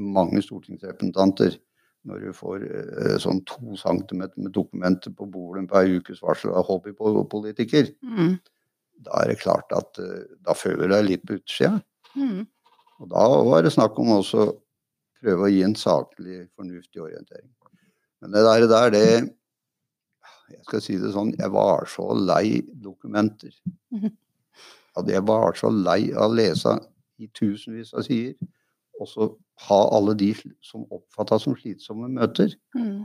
mange 0.00 0.40
stortingsrepresentanter 0.40 1.58
når 2.08 2.22
du 2.24 2.30
får 2.32 2.62
eh, 2.64 3.16
sånn 3.20 3.42
to 3.48 3.76
centimeter 3.76 4.40
med 4.40 4.54
dokumenter 4.56 5.12
på 5.12 5.26
bordet 5.28 5.66
på 5.68 5.82
ei 5.82 5.98
ukes 5.98 6.22
varsel 6.24 6.54
av 6.56 6.64
hobbypolitiker. 6.70 7.90
Mm. 8.00 8.38
Da 9.04 9.20
er 9.20 9.32
det 9.32 9.42
klart 9.42 9.72
at 9.76 10.00
eh, 10.00 10.24
da 10.40 10.56
føler 10.56 10.88
du 10.88 10.94
deg 10.94 11.06
litt 11.10 11.26
på 11.28 11.36
utsida. 11.36 11.76
Mm. 12.16 12.46
Og 13.00 13.12
da 13.12 13.26
var 13.50 13.66
det 13.66 13.74
snakk 13.76 14.00
om 14.00 14.14
også 14.16 14.48
prøve 15.20 15.46
å 15.46 15.50
gi 15.52 15.60
en 15.66 15.76
saklig, 15.78 16.44
fornuftig 16.56 17.02
orientering. 17.02 17.50
Men 18.20 18.34
det 18.34 18.44
der, 18.44 18.64
det 18.64 18.70
der 18.72 18.90
det 18.94 19.04
Jeg 20.50 20.64
skal 20.66 20.82
si 20.82 20.96
det 20.98 21.12
sånn, 21.14 21.30
jeg 21.38 21.52
var 21.54 21.86
så 21.86 22.08
lei 22.18 22.58
dokumenter. 22.82 23.52
At 24.98 25.06
jeg 25.08 25.22
var 25.22 25.54
så 25.54 25.70
lei 25.70 26.10
av 26.10 26.32
å 26.32 26.34
lese 26.34 26.72
i 27.22 27.28
tusenvis 27.36 27.92
av 27.94 28.02
sider, 28.02 28.34
og 28.98 29.06
så 29.08 29.28
ha 29.68 29.78
alle 29.94 30.16
de 30.18 30.32
som 30.64 30.82
oppfattes 30.90 31.46
som 31.46 31.54
slitsomme 31.56 32.10
møter. 32.16 32.56
Mm. 32.74 33.04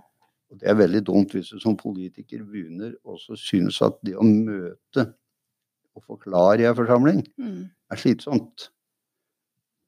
Og 0.50 0.60
det 0.62 0.72
er 0.72 0.80
veldig 0.80 1.04
dumt 1.06 1.36
hvis 1.36 1.52
du 1.54 1.62
som 1.62 1.78
politiker 1.78 2.44
begynner 2.48 2.96
så 3.22 3.38
synes 3.40 3.78
at 3.86 3.98
det 4.06 4.16
å 4.18 4.26
møte 4.26 5.06
og 5.96 6.04
forklare 6.04 6.64
i 6.64 6.68
en 6.70 6.78
forsamling 6.78 7.24
Mm. 7.38 7.70
er 7.92 7.96
slitsomt. 8.02 8.70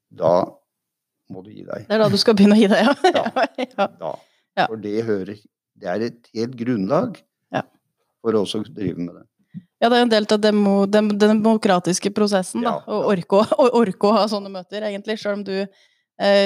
Da 0.10 0.46
må 1.30 1.44
du 1.46 1.52
gi 1.52 1.64
deg. 1.68 1.88
Det 1.88 1.96
er 1.98 2.04
da 2.04 2.10
du 2.12 2.18
skal 2.20 2.36
begynne 2.38 2.56
å 2.58 2.62
gi 2.62 2.68
deg, 2.72 2.88
ja. 2.88 2.94
ja. 3.18 3.48
ja. 3.78 4.14
Ja. 4.58 4.66
For 4.66 4.78
det 4.82 4.94
hører 5.06 5.36
Det 5.78 5.90
er 5.92 6.06
et 6.08 6.30
helt 6.34 6.56
grunnlag 6.58 7.20
Ja. 7.54 7.62
for 8.26 8.34
å 8.34 8.42
også 8.46 8.64
drive 8.66 8.98
med 8.98 9.14
det. 9.20 9.26
Ja, 9.78 9.90
det 9.92 9.98
er 10.00 10.06
en 10.08 10.10
del 10.10 10.26
av 10.34 10.40
demo, 10.42 10.72
den 10.90 11.12
demokratiske 11.22 12.10
prosessen, 12.16 12.64
da. 12.66 12.80
Å 12.90 13.04
orke, 13.12 13.44
orke 13.70 14.10
å 14.10 14.16
ha 14.16 14.24
sånne 14.32 14.50
møter, 14.50 14.82
egentlig. 14.88 15.20
Selv 15.22 15.38
om 15.38 15.44
du 15.46 15.54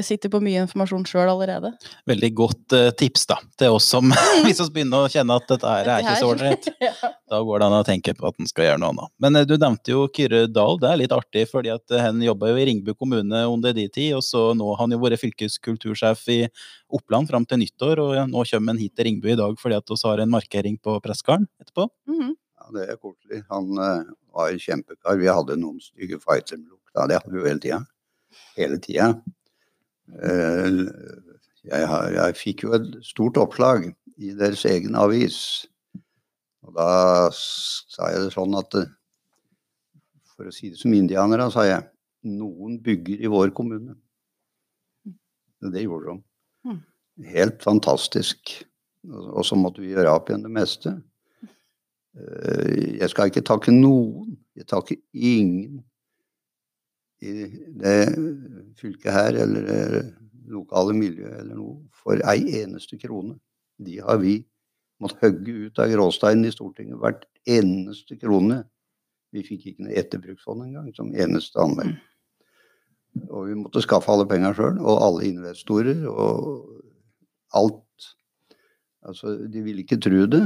sitter 0.03 0.31
på 0.31 0.41
mye 0.43 0.65
informasjon 0.65 1.05
sjøl 1.07 1.29
allerede. 1.31 1.71
Veldig 2.09 2.29
godt 2.35 2.75
eh, 2.75 2.89
tips 2.97 3.23
da, 3.29 3.37
til 3.59 3.77
oss 3.77 3.87
som 3.93 4.11
hvis 4.43 4.59
vi 4.63 4.67
begynner 4.75 5.05
å 5.05 5.11
kjenne 5.11 5.37
at 5.39 5.47
dette 5.47 5.71
her 5.73 5.91
er 5.93 6.03
ikke 6.03 6.17
så 6.19 6.31
ålreit. 6.33 6.67
ja. 6.87 6.91
Da 7.31 7.39
går 7.47 7.61
det 7.61 7.69
an 7.69 7.77
å 7.77 7.87
tenke 7.87 8.15
på 8.17 8.27
at 8.27 8.41
en 8.41 8.49
skal 8.49 8.67
gjøre 8.67 8.81
noe 8.83 8.91
annet. 8.91 9.13
Men 9.23 9.39
eh, 9.39 9.47
du 9.47 9.55
nevnte 9.55 9.93
jo 9.93 10.05
Kyrre 10.11 10.43
Dahl, 10.51 10.79
det 10.81 10.91
er 10.91 11.01
litt 11.03 11.15
artig, 11.15 11.47
fordi 11.51 11.71
at 11.73 11.95
eh, 11.95 12.03
han 12.03 12.21
jobba 12.25 12.51
jo 12.51 12.59
i 12.59 12.67
Ringbu 12.67 12.93
kommune 12.99 13.45
under 13.47 13.75
de 13.77 13.87
tid, 13.87 14.13
og 14.19 14.25
så 14.27 14.49
nå 14.57 14.73
har 14.73 14.83
han 14.83 14.95
jo 14.97 15.01
vært 15.03 15.23
fylkeskultursjef 15.23 16.27
i 16.35 16.39
Oppland 16.91 17.31
fram 17.31 17.47
til 17.47 17.63
nyttår, 17.63 18.03
og 18.03 18.17
nå 18.27 18.45
kommer 18.51 18.75
han 18.75 18.81
hit 18.81 18.97
til 18.97 19.07
Ringbu 19.07 19.31
i 19.31 19.39
dag 19.39 19.55
fordi 19.61 19.79
at 19.79 19.91
vi 19.91 20.01
har 20.03 20.23
en 20.23 20.33
markering 20.35 20.79
på 20.83 20.99
Pressgarden 21.03 21.47
etterpå. 21.63 21.87
Mhm. 22.11 22.35
Ja, 22.61 22.67
det 22.75 22.83
er 22.93 22.97
koselig. 23.01 23.39
Han 23.49 23.71
var 23.73 24.03
var 24.33 24.57
kjempekar. 24.57 25.17
Vi 25.19 25.27
hadde 25.27 25.57
noen 25.59 25.79
stygge 25.83 26.19
fighter 26.21 26.59
med 26.59 26.71
lukta. 26.71 27.07
Det 27.07 27.19
hadde 27.19 27.33
vi 27.33 27.39
jo 27.39 27.47
hele 27.47 27.63
tida. 27.63 27.79
Hele 28.57 28.79
tida. 28.83 29.07
Eh, 30.11 30.69
jeg, 31.63 31.87
har- 31.87 32.11
jeg 32.11 32.35
fikk 32.39 32.63
jo 32.65 32.73
et 32.75 32.87
stort 33.05 33.37
oppslag 33.37 33.85
i 34.17 34.33
deres 34.37 34.65
egen 34.65 34.95
avis. 34.99 35.67
Og 36.65 36.73
da 36.75 37.29
sa 37.33 38.09
jeg 38.11 38.25
det 38.27 38.33
sånn 38.35 38.57
at 38.59 38.75
eh, 38.75 38.89
For 40.35 40.49
å 40.49 40.53
si 40.53 40.69
det 40.73 40.79
som 40.81 40.93
indianere, 40.93 41.51
sa 41.53 41.63
jeg. 41.67 41.87
noen 42.23 42.75
bygger 42.81 43.21
i 43.25 43.29
vår 43.33 43.49
kommune. 43.57 43.95
Det 45.61 45.81
gjorde 45.83 46.11
de. 46.13 46.23
Mm. 46.69 46.81
Helt 47.33 47.63
fantastisk. 47.63 48.51
Og 49.09 49.37
og 49.39 49.45
så 49.45 49.55
måtte 49.57 49.81
vi 49.81 49.89
gjøre 49.95 50.11
opp 50.13 50.29
igjen 50.29 50.43
det 50.45 50.51
meste. 50.53 50.91
Eh, 52.17 52.97
Jeg 52.99 53.09
skal 53.09 53.29
ikke 53.31 53.41
takke 53.45 53.71
noen. 53.73 54.37
Jeg 54.55 54.67
takker 54.67 54.97
ingen 55.13 55.83
i 57.21 57.33
det 57.81 57.97
fylket 58.79 59.13
her 59.13 59.37
eller 59.43 59.67
det 59.67 59.81
lokale 60.51 60.95
miljøet 60.97 61.43
eller 61.43 61.57
noe 61.57 61.77
for 61.95 62.21
ei 62.27 62.61
eneste 62.63 62.97
krone. 63.01 63.37
De 63.81 63.99
har 64.01 64.19
vi 64.21 64.39
måttet 65.01 65.23
hogge 65.25 65.57
ut 65.67 65.81
av 65.81 65.91
gråsteinen 65.93 66.49
i 66.49 66.53
Stortinget 66.53 66.99
hvert 67.01 67.25
eneste 67.49 68.17
krone. 68.21 68.63
Vi 69.31 69.43
fikk 69.47 69.69
ikke 69.69 69.85
noe 69.85 69.97
etterbruksfond 69.97 70.65
engang, 70.65 70.89
som 70.97 71.13
eneste 71.15 71.61
anlegg. 71.61 71.95
Og 73.29 73.47
vi 73.49 73.57
måtte 73.59 73.83
skaffe 73.83 74.11
alle 74.11 74.27
penger 74.27 74.55
sjøl, 74.57 74.79
og 74.79 75.01
alle 75.03 75.27
investorer, 75.29 76.03
og 76.07 76.81
alt. 77.57 78.11
Altså, 79.07 79.35
de 79.51 79.63
ville 79.65 79.83
ikke 79.85 79.99
tro 80.03 80.25
det. 80.31 80.43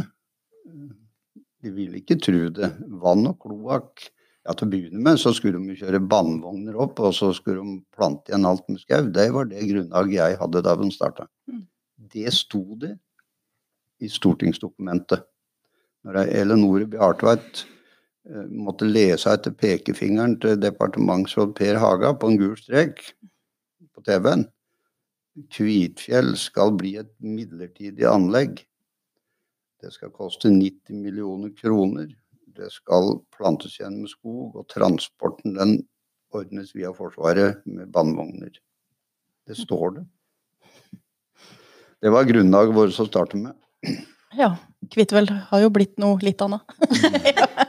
De 1.66 1.74
ville 1.74 2.00
ikke 2.02 2.18
tro 2.22 2.48
det. 2.54 2.72
Vann 3.02 3.28
og 3.30 3.40
kloakk. 3.42 4.08
Ja, 4.46 4.54
til 4.54 4.68
å 4.68 4.72
begynne 4.76 5.02
med 5.02 5.18
så 5.18 5.32
skulle 5.34 5.58
de 5.58 5.78
kjøre 5.80 6.04
bandvogner 6.06 6.76
opp, 6.84 7.00
og 7.02 7.16
så 7.18 7.32
skulle 7.34 7.64
de 7.64 7.80
plante 7.96 8.30
igjen 8.30 8.46
alt 8.46 8.68
med 8.70 8.82
skau. 8.84 9.08
Det 9.10 9.26
var 9.34 9.48
det 9.50 9.64
grunnlaget 9.72 10.20
jeg 10.20 10.40
hadde 10.42 10.62
da 10.68 10.76
de 10.78 10.90
starta. 10.94 11.26
Mm. 11.50 11.64
Det 12.14 12.34
sto 12.36 12.62
det 12.82 12.92
i 14.06 14.10
stortingsdokumentet. 14.12 15.24
Når 16.06 16.20
Elenore 16.28 16.86
Bjartveit 16.90 17.64
eh, 17.64 18.46
måtte 18.54 18.86
lese 18.86 19.34
etter 19.34 19.56
pekefingeren 19.58 20.38
til 20.44 20.60
departementsråd 20.62 21.56
Per 21.58 21.80
Haga 21.82 22.14
på 22.14 22.30
en 22.30 22.38
gul 22.38 22.54
strek 22.60 23.02
på 23.96 24.06
TV-en. 24.06 24.46
Kvitfjell 25.52 26.36
skal 26.40 26.76
bli 26.78 26.94
et 27.02 27.10
midlertidig 27.26 28.06
anlegg. 28.08 28.62
Det 29.82 29.90
skal 29.96 30.14
koste 30.14 30.54
90 30.54 31.02
millioner 31.02 31.52
kroner. 31.58 32.14
Det 32.56 32.72
skal 32.72 33.18
plantes 33.36 33.80
igjen 33.80 34.02
med 34.04 34.12
skog, 34.12 34.56
og 34.56 34.68
transporten 34.72 35.58
den 35.58 35.78
ordnes 36.36 36.72
via 36.76 36.92
Forsvaret 36.96 37.62
med 37.68 37.92
bandvogner. 37.92 38.54
Det 39.48 39.58
står 39.60 39.98
det. 39.98 40.06
Det 42.04 42.12
var 42.14 42.28
grunnlaget 42.28 42.76
vårt 42.76 43.00
å 43.00 43.08
starte 43.08 43.40
med. 43.40 43.56
Ja. 44.36 44.56
Kvitvel 44.92 45.30
har 45.50 45.64
jo 45.64 45.72
blitt 45.74 45.96
noe 46.02 46.20
litt 46.22 46.42
annet. 46.46 46.62
Annet. 46.86 47.65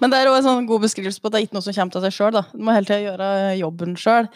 Men 0.00 0.12
det 0.12 0.18
er 0.18 0.30
også 0.30 0.40
en 0.40 0.48
sånn 0.48 0.66
god 0.68 0.84
beskrivelse 0.86 1.20
på 1.20 1.30
at 1.30 1.34
det 1.34 1.40
er 1.40 1.46
ikke 1.48 1.58
noe 1.58 1.66
som 1.66 1.76
kommer 1.76 1.94
til 1.94 2.04
seg 2.06 2.16
sjøl. 2.16 2.40
Du 2.52 2.64
må 2.64 2.74
hele 2.76 2.88
tida 2.88 3.00
gjøre 3.04 3.30
jobben 3.60 3.96
sjøl. 4.00 4.28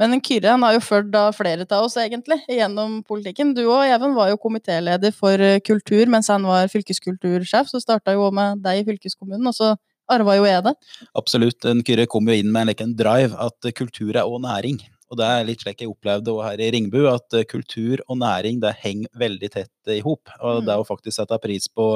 Men 0.00 0.16
Kyrre 0.24 0.54
han 0.54 0.64
har 0.64 0.76
jo 0.78 0.80
ført 0.80 1.16
flere 1.36 1.66
av 1.68 1.84
oss, 1.84 1.98
egentlig, 2.00 2.38
gjennom 2.48 3.00
politikken. 3.04 3.52
Du 3.56 3.66
og 3.66 3.84
Even 3.84 4.14
var 4.16 4.30
jo 4.30 4.40
komitéleder 4.40 5.12
for 5.12 5.36
eh, 5.44 5.60
kultur 5.60 6.08
mens 6.08 6.30
han 6.32 6.46
var 6.48 6.70
fylkeskultursjef. 6.72 7.68
Så 7.68 7.82
starta 7.82 8.14
jo 8.16 8.30
med 8.32 8.62
deg 8.64 8.80
i 8.80 8.86
fylkeskommunen, 8.88 9.50
og 9.50 9.56
så 9.56 9.74
arva 10.10 10.38
jo 10.38 10.46
jeg 10.48 10.64
det. 10.64 10.72
Absolutt. 11.18 11.68
En 11.68 11.84
Kyrre 11.84 12.08
kom 12.10 12.30
jo 12.30 12.38
inn 12.38 12.48
med 12.48 12.64
en, 12.64 12.72
like, 12.72 12.88
drive 12.96 13.36
at 13.36 13.68
eh, 13.68 13.76
kultur 13.76 14.14
er 14.14 14.24
òg 14.24 14.40
næring. 14.46 14.80
Og 15.10 15.18
det 15.18 15.26
er 15.26 15.46
litt 15.46 15.64
slik 15.64 15.82
jeg 15.82 15.90
opplevde 15.90 16.32
òg 16.32 16.44
her 16.46 16.62
i 16.62 16.70
Ringbu, 16.72 17.02
at 17.10 17.36
eh, 17.36 17.46
kultur 17.50 18.00
og 18.06 18.20
næring 18.22 18.62
det 18.62 18.76
henger 18.80 19.10
veldig 19.20 19.52
tett 19.52 19.92
i 19.92 20.00
hop. 20.06 20.32
Og 20.40 20.64
det 20.64 20.72
er 20.72 20.80
jo 20.80 20.88
faktisk 20.88 21.18
sette 21.18 21.38
pris 21.42 21.68
på 21.68 21.92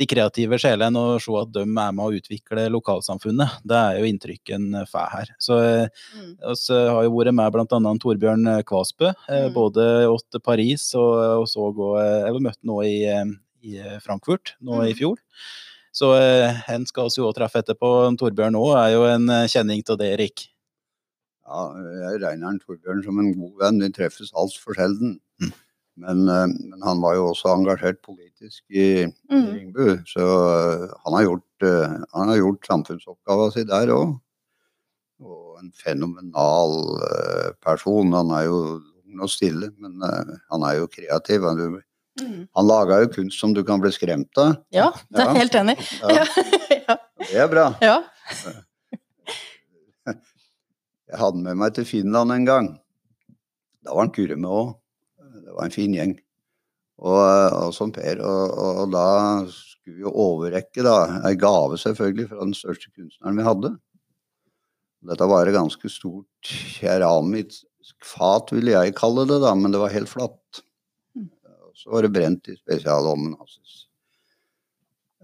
de 0.00 0.06
kreative 0.10 0.58
sjelene 0.58 0.98
og 0.98 1.20
se 1.22 1.34
at 1.38 1.52
de 1.54 1.62
er 1.62 1.92
med 1.94 2.02
å 2.02 2.14
utvikle 2.18 2.64
lokalsamfunnet. 2.74 3.60
Det 3.62 3.76
er 3.78 3.98
jo 4.00 4.08
inntrykket 4.10 4.54
en 4.56 4.86
får 4.90 5.10
her. 5.12 5.28
Så 5.38 5.58
Mm. 6.14 6.36
eh, 6.74 6.90
har 6.90 7.02
jo 7.04 7.10
vært 7.14 7.34
med 7.34 7.52
annet 7.72 8.00
Torbjørn 8.02 8.48
eh, 8.58 8.62
Kvasbø, 8.62 9.12
eh, 9.28 9.48
Mm. 9.48 9.54
både 9.54 9.84
åt 10.10 10.42
Paris 10.42 10.94
og, 10.94 11.42
og 11.42 11.46
så 11.46 11.68
gå 11.74 11.92
Jeg 12.24 12.32
møtte 12.42 12.64
nå 12.64 12.80
i, 12.84 13.04
i 13.62 13.78
Frankfurt 14.00 14.54
nå 14.60 14.82
i 14.82 14.92
Mm. 14.92 14.98
fjor. 14.98 15.16
Så 15.94 16.10
eh, 16.18 16.50
skal 16.86 17.04
vi 17.04 17.10
jo 17.22 17.28
også 17.30 17.34
treffe 17.36 17.62
etterpå. 17.62 18.16
Torbjørn 18.18 18.56
òg 18.58 18.74
er 18.76 18.92
jo 18.96 19.04
en 19.04 19.26
kjenning 19.46 19.82
av 19.88 19.98
det, 19.98 20.10
Erik. 20.18 20.48
Ja, 21.46 21.70
jeg 21.76 22.20
regner 22.22 22.58
Torbjørn 22.58 23.04
som 23.04 23.18
en 23.20 23.32
god 23.38 23.52
venn. 23.60 23.78
Vi 23.80 23.90
treffes 23.92 24.32
altfor 24.34 24.74
sjelden. 24.74 25.20
Men, 25.96 26.24
eh, 26.28 26.46
men 26.70 26.82
han 26.82 27.00
var 27.00 27.14
jo 27.14 27.28
også 27.30 27.52
engasjert 27.54 28.00
politisk 28.02 28.64
i, 28.70 29.04
i 29.04 29.12
Mm. 29.30 29.46
Ringbu, 29.54 29.86
så 30.10 30.24
eh, 30.26 30.88
han 31.04 31.14
har 31.14 31.22
gjort, 31.28 31.62
eh, 31.62 31.94
han 32.14 32.28
har 32.32 32.36
gjort 32.40 32.66
samfunnsoppgava 32.66 33.50
si 33.54 33.62
der 33.68 33.92
òg. 33.94 34.16
Og 35.22 35.58
en 35.62 35.70
fenomenal 35.72 36.74
person. 37.62 38.10
Han 38.12 38.30
er 38.34 38.48
jo 38.48 38.58
ung 39.06 39.22
og 39.22 39.30
stille, 39.30 39.70
men 39.78 40.02
han 40.02 40.62
er 40.66 40.80
jo 40.80 40.86
kreativ. 40.90 41.46
Han, 41.46 41.80
Mm. 42.14 42.44
han 42.54 42.66
laga 42.68 43.00
jo 43.02 43.08
kunst 43.10 43.40
som 43.40 43.50
du 43.54 43.64
kan 43.66 43.80
bli 43.82 43.90
skremt 43.90 44.38
av. 44.38 44.52
Ja, 44.70 44.92
det 45.10 45.18
er 45.18 45.24
Ja. 45.26 45.32
helt 45.34 45.54
enig. 45.58 45.74
Ja, 46.00 46.08
ja. 46.14 46.96
det 47.18 47.34
er 47.42 47.48
bra. 47.50 47.64
ja. 47.82 47.96
Jeg 51.10 51.18
hadde 51.20 51.42
med 51.42 51.56
meg 51.60 51.74
til 51.76 51.84
Finland 51.88 52.32
en 52.32 52.46
gang. 52.46 52.68
Da 53.84 53.94
var 53.94 54.06
han 54.06 54.12
kure 54.14 54.36
med 54.36 54.50
òg. 54.50 54.74
Det 55.44 55.52
var 55.52 55.66
en 55.66 55.74
fin 55.74 55.94
gjeng. 55.94 56.14
Og, 57.04 57.20
og 57.20 57.72
som 57.76 57.92
Per. 57.94 58.20
Og, 58.22 58.58
og, 58.64 58.84
da 58.94 59.06
skulle 59.50 59.98
vi 60.00 60.08
overrekke 60.08 60.84
da, 60.86 60.98
ei 61.28 61.34
gave, 61.38 61.78
selvfølgelig, 61.80 62.30
fra 62.30 62.46
den 62.46 62.56
største 62.56 62.92
kunstneren 62.92 63.40
vi 63.40 63.48
hadde. 63.48 63.72
Dette 65.04 65.28
var 65.28 65.44
et 65.44 65.56
ganske 65.56 65.90
stort 65.92 66.52
keramisk 66.78 67.66
fat, 68.00 68.54
ville 68.56 68.72
jeg 68.72 68.94
kalle 68.96 69.26
det, 69.28 69.42
da, 69.42 69.52
men 69.58 69.74
det 69.74 69.82
var 69.82 69.92
helt 69.92 70.08
flatt. 70.08 70.62
Så 71.76 71.90
var 71.92 72.06
det 72.06 72.14
brent 72.14 72.48
i 72.48 72.54
spesialommen 72.56 73.34
hans. 73.36 73.82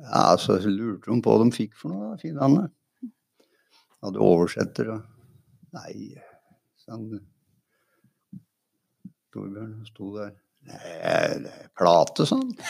Ja, 0.00 0.36
så 0.40 0.58
lurte 0.64 1.08
de 1.08 1.20
på 1.22 1.32
hva 1.32 1.44
de 1.44 1.54
fikk 1.54 1.76
for 1.78 1.92
noe, 1.92 2.16
finnene. 2.20 2.66
Hadde 4.00 4.22
oversetter 4.24 4.94
og 4.96 5.08
Nei, 5.70 6.16
sånn 6.82 7.20
Torbjørn 9.34 9.86
sto 9.86 10.10
der. 10.16 10.32
Nei, 10.66 10.78
det 11.44 11.52
er 11.52 11.68
plate, 11.78 12.26
sånn. 12.28 12.50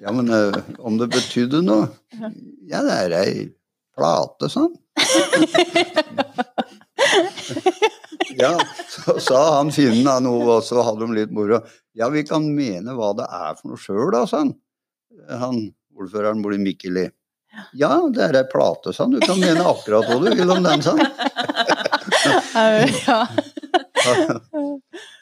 Ja, 0.00 0.12
men 0.16 0.30
eh, 0.32 0.54
om 0.80 0.94
det 0.96 1.10
betydde 1.12 1.58
noe? 1.64 1.90
Ja, 2.68 2.80
det 2.86 2.94
er 2.94 3.14
ei 3.18 3.32
plate, 3.96 4.48
sånn. 4.52 4.72
Ja, 8.40 8.54
så 8.88 9.18
sa 9.20 9.40
han 9.58 9.72
finnen 9.74 10.06
da 10.06 10.14
noe, 10.22 10.44
og 10.56 10.64
så 10.64 10.80
hadde 10.86 11.04
de 11.04 11.16
litt 11.18 11.32
moro. 11.34 11.58
Ja, 11.98 12.08
vi 12.12 12.22
kan 12.24 12.46
mene 12.56 12.94
hva 12.96 13.10
det 13.18 13.26
er 13.26 13.56
for 13.58 13.72
noe 13.72 13.80
sjøl, 13.80 14.08
da, 14.14 14.22
sa 14.30 14.44
han. 14.44 14.54
Han 15.42 15.58
ordføreren 15.98 16.40
bor 16.44 16.54
i 16.56 16.60
Mikkeli. 16.62 17.08
Ja, 17.76 17.96
det 18.14 18.22
er 18.28 18.38
ei 18.40 18.46
plate, 18.48 18.94
sa 18.96 19.04
han. 19.04 19.16
Du 19.16 19.20
kan 19.24 19.40
mene 19.42 19.66
akkurat 19.66 20.06
hva 20.08 20.16
du 20.22 20.30
vil 20.38 20.54
om 20.54 20.64
den, 20.64 20.84
sa 20.86 20.96
han. 20.96 21.04
ja. 23.04 23.20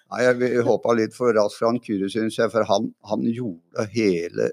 Nei, 0.09 0.23
jeg 0.25 0.65
hoppa 0.65 0.95
litt 0.97 1.13
for 1.17 1.35
raskt 1.37 1.61
fra 1.61 1.75
Kyrre, 1.85 2.09
syns 2.13 2.39
jeg, 2.41 2.49
for 2.55 2.65
han, 2.69 2.89
han 3.11 3.27
gjorde 3.29 3.85
hele, 3.93 4.51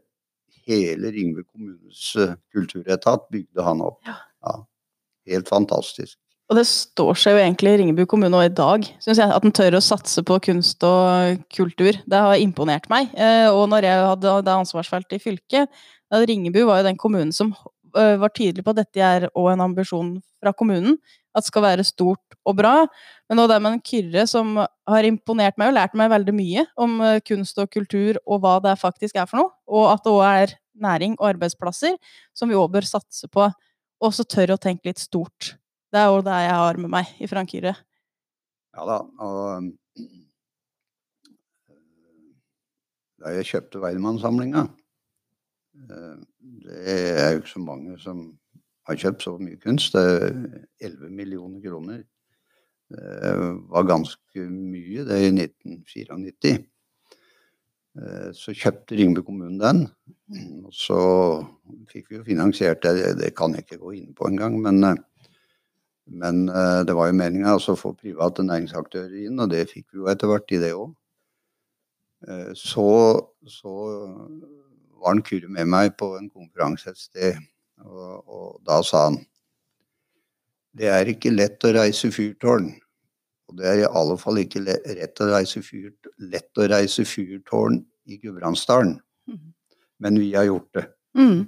hele 0.68 1.14
Ringve 1.16 1.46
kommunes 1.48 2.10
eh, 2.20 2.36
kulturetat, 2.52 3.30
bygde 3.32 3.64
han 3.64 3.84
opp. 3.86 4.02
Ja, 4.04 4.58
helt 5.32 5.52
fantastisk. 5.52 6.18
Og 6.46 6.60
det 6.60 6.68
står 6.70 7.18
seg 7.18 7.34
jo 7.34 7.42
egentlig 7.42 7.72
i 7.74 7.78
Ringebu 7.82 8.04
kommune 8.06 8.38
også 8.38 8.52
i 8.52 8.58
dag, 8.60 8.84
synes 9.02 9.18
jeg. 9.18 9.32
At 9.34 9.46
den 9.48 9.54
tør 9.56 9.80
å 9.80 9.82
satse 9.82 10.22
på 10.28 10.36
kunst 10.46 10.84
og 10.86 11.40
kultur. 11.56 11.98
Det 12.06 12.20
har 12.22 12.38
imponert 12.38 12.86
meg. 12.92 13.10
Eh, 13.18 13.48
Og 13.50 13.66
når 13.72 13.88
jeg 13.88 14.04
hadde 14.12 14.36
det 14.46 14.54
ansvarsfeltet 14.54 15.18
i 15.18 15.24
fylket, 15.24 15.82
Ringebu 16.14 16.62
var 16.68 16.84
jo 16.84 16.90
den 16.92 17.00
kommunen 17.02 17.34
som 17.34 17.50
eh, 17.98 18.14
var 18.22 18.30
tydelig 18.36 18.62
på 18.66 18.76
at 18.76 18.84
dette 18.84 19.02
er 19.02 19.26
òg 19.34 19.56
en 19.56 19.66
ambisjon 19.72 20.12
fra 20.38 20.54
kommunen. 20.54 21.00
At 21.36 21.48
skal 21.48 21.66
være 21.66 21.84
stort 21.88 22.38
og 22.48 22.58
bra. 22.60 22.74
Men 23.30 23.40
nå 23.40 23.48
det 23.52 23.58
med 23.64 23.76
en 23.76 23.84
Kyrre 23.84 24.26
som 24.30 24.56
har 24.62 25.08
imponert 25.08 25.58
meg 25.60 25.72
og 25.72 25.78
lært 25.78 25.98
meg 25.98 26.12
veldig 26.14 26.36
mye 26.36 26.66
om 26.82 27.00
eh, 27.04 27.22
kunst 27.26 27.60
og 27.62 27.72
kultur 27.74 28.20
og 28.24 28.42
hva 28.44 28.58
det 28.64 28.78
faktisk 28.80 29.20
er 29.20 29.28
for 29.30 29.42
noe. 29.42 29.52
Og 29.68 29.90
at 29.92 30.06
det 30.06 30.14
òg 30.14 30.26
er 30.30 30.56
næring 30.86 31.18
og 31.20 31.30
arbeidsplasser 31.34 31.98
som 32.36 32.52
vi 32.52 32.60
òg 32.60 32.70
bør 32.78 32.88
satse 32.88 33.28
på. 33.32 33.50
Og 34.04 34.16
så 34.16 34.28
tør 34.28 34.56
å 34.56 34.62
tenke 34.62 34.90
litt 34.90 35.02
stort. 35.02 35.56
Det 35.92 36.02
er 36.02 36.12
jo 36.12 36.24
det 36.26 36.40
jeg 36.46 36.56
har 36.60 36.80
med 36.82 36.92
meg 36.92 37.12
i 37.20 37.28
Kyrre. 37.28 37.76
Ja 38.76 38.88
da, 38.88 38.98
og 39.24 39.44
eh, 39.56 40.08
da 43.24 43.32
jeg 43.38 43.48
kjøpte 43.50 43.80
Weidemann-samlinga 43.80 44.66
eh, 45.80 46.18
Det 46.66 46.82
er 47.24 47.30
jo 47.32 47.40
ikke 47.40 47.54
så 47.54 47.62
mange 47.64 47.96
som 48.04 48.26
har 48.88 49.00
kjøpt 49.02 49.26
så 49.26 49.38
mye 49.42 49.58
kunst. 49.62 49.96
Er 49.98 50.30
11 50.80 51.10
millioner 51.10 51.62
kroner. 51.64 52.04
Var 52.90 53.90
ganske 53.90 54.46
mye, 54.50 55.06
det 55.08 55.20
i 55.26 55.32
1994. 55.34 56.66
Eh, 57.96 58.32
Så 58.36 58.54
kjøpte 58.54 58.98
Ringebu 58.98 59.24
kommune 59.24 59.60
den. 59.62 59.86
Og 60.68 60.74
så 60.76 61.00
fikk 61.92 62.10
vi 62.10 62.20
jo 62.20 62.28
finansiert 62.28 62.84
det, 62.84 63.16
det 63.22 63.32
kan 63.38 63.56
jeg 63.56 63.64
ikke 63.64 63.80
gå 63.84 63.94
inn 63.96 64.16
på 64.18 64.28
engang, 64.32 64.60
men 64.62 64.84
eh, 64.84 64.96
Men 66.08 66.50
eh, 66.50 66.84
det 66.86 66.94
var 66.94 67.08
jo 67.10 67.18
meninga 67.18 67.56
å 67.58 67.74
få 67.74 67.96
private 67.98 68.44
næringsaktører 68.46 69.26
inn, 69.26 69.40
og 69.42 69.50
det 69.50 69.64
fikk 69.72 69.88
vi 69.90 70.04
jo 70.04 70.10
etter 70.12 70.30
hvert 70.30 70.52
i 70.54 70.60
det 70.62 70.76
òg. 70.78 70.94
Så, 72.54 72.86
så 73.50 73.72
var 75.02 75.10
han 75.10 75.24
Kyrre 75.26 75.50
med 75.50 75.66
meg 75.66 75.96
på 75.98 76.12
en 76.18 76.30
konferanse 76.30 76.90
et 76.94 76.98
sted, 76.98 77.42
og, 77.84 78.12
og 78.26 78.60
da 78.68 78.82
sa 78.86 79.08
han 79.10 79.20
det 80.76 80.90
er 80.92 81.08
ikke 81.08 81.32
lett 81.32 81.64
å 81.64 81.72
reise 81.76 82.10
fyrtårn. 82.12 82.74
Og 83.50 83.60
det 83.60 83.68
er 83.70 83.82
i 83.84 83.88
alle 83.88 84.18
fall 84.20 84.42
ikke 84.42 84.64
lett 84.66 85.22
å 85.22 85.30
reise, 85.30 85.62
fyrt, 85.64 86.10
lett 86.20 86.60
å 86.60 86.68
reise 86.68 87.06
fyrtårn 87.08 87.80
i 88.10 88.18
Gudbrandsdalen. 88.20 88.98
Mm. 89.30 89.44
Men 90.04 90.20
vi 90.20 90.34
har 90.36 90.48
gjort 90.50 90.72
det. 90.76 90.86
Mm. 91.16 91.46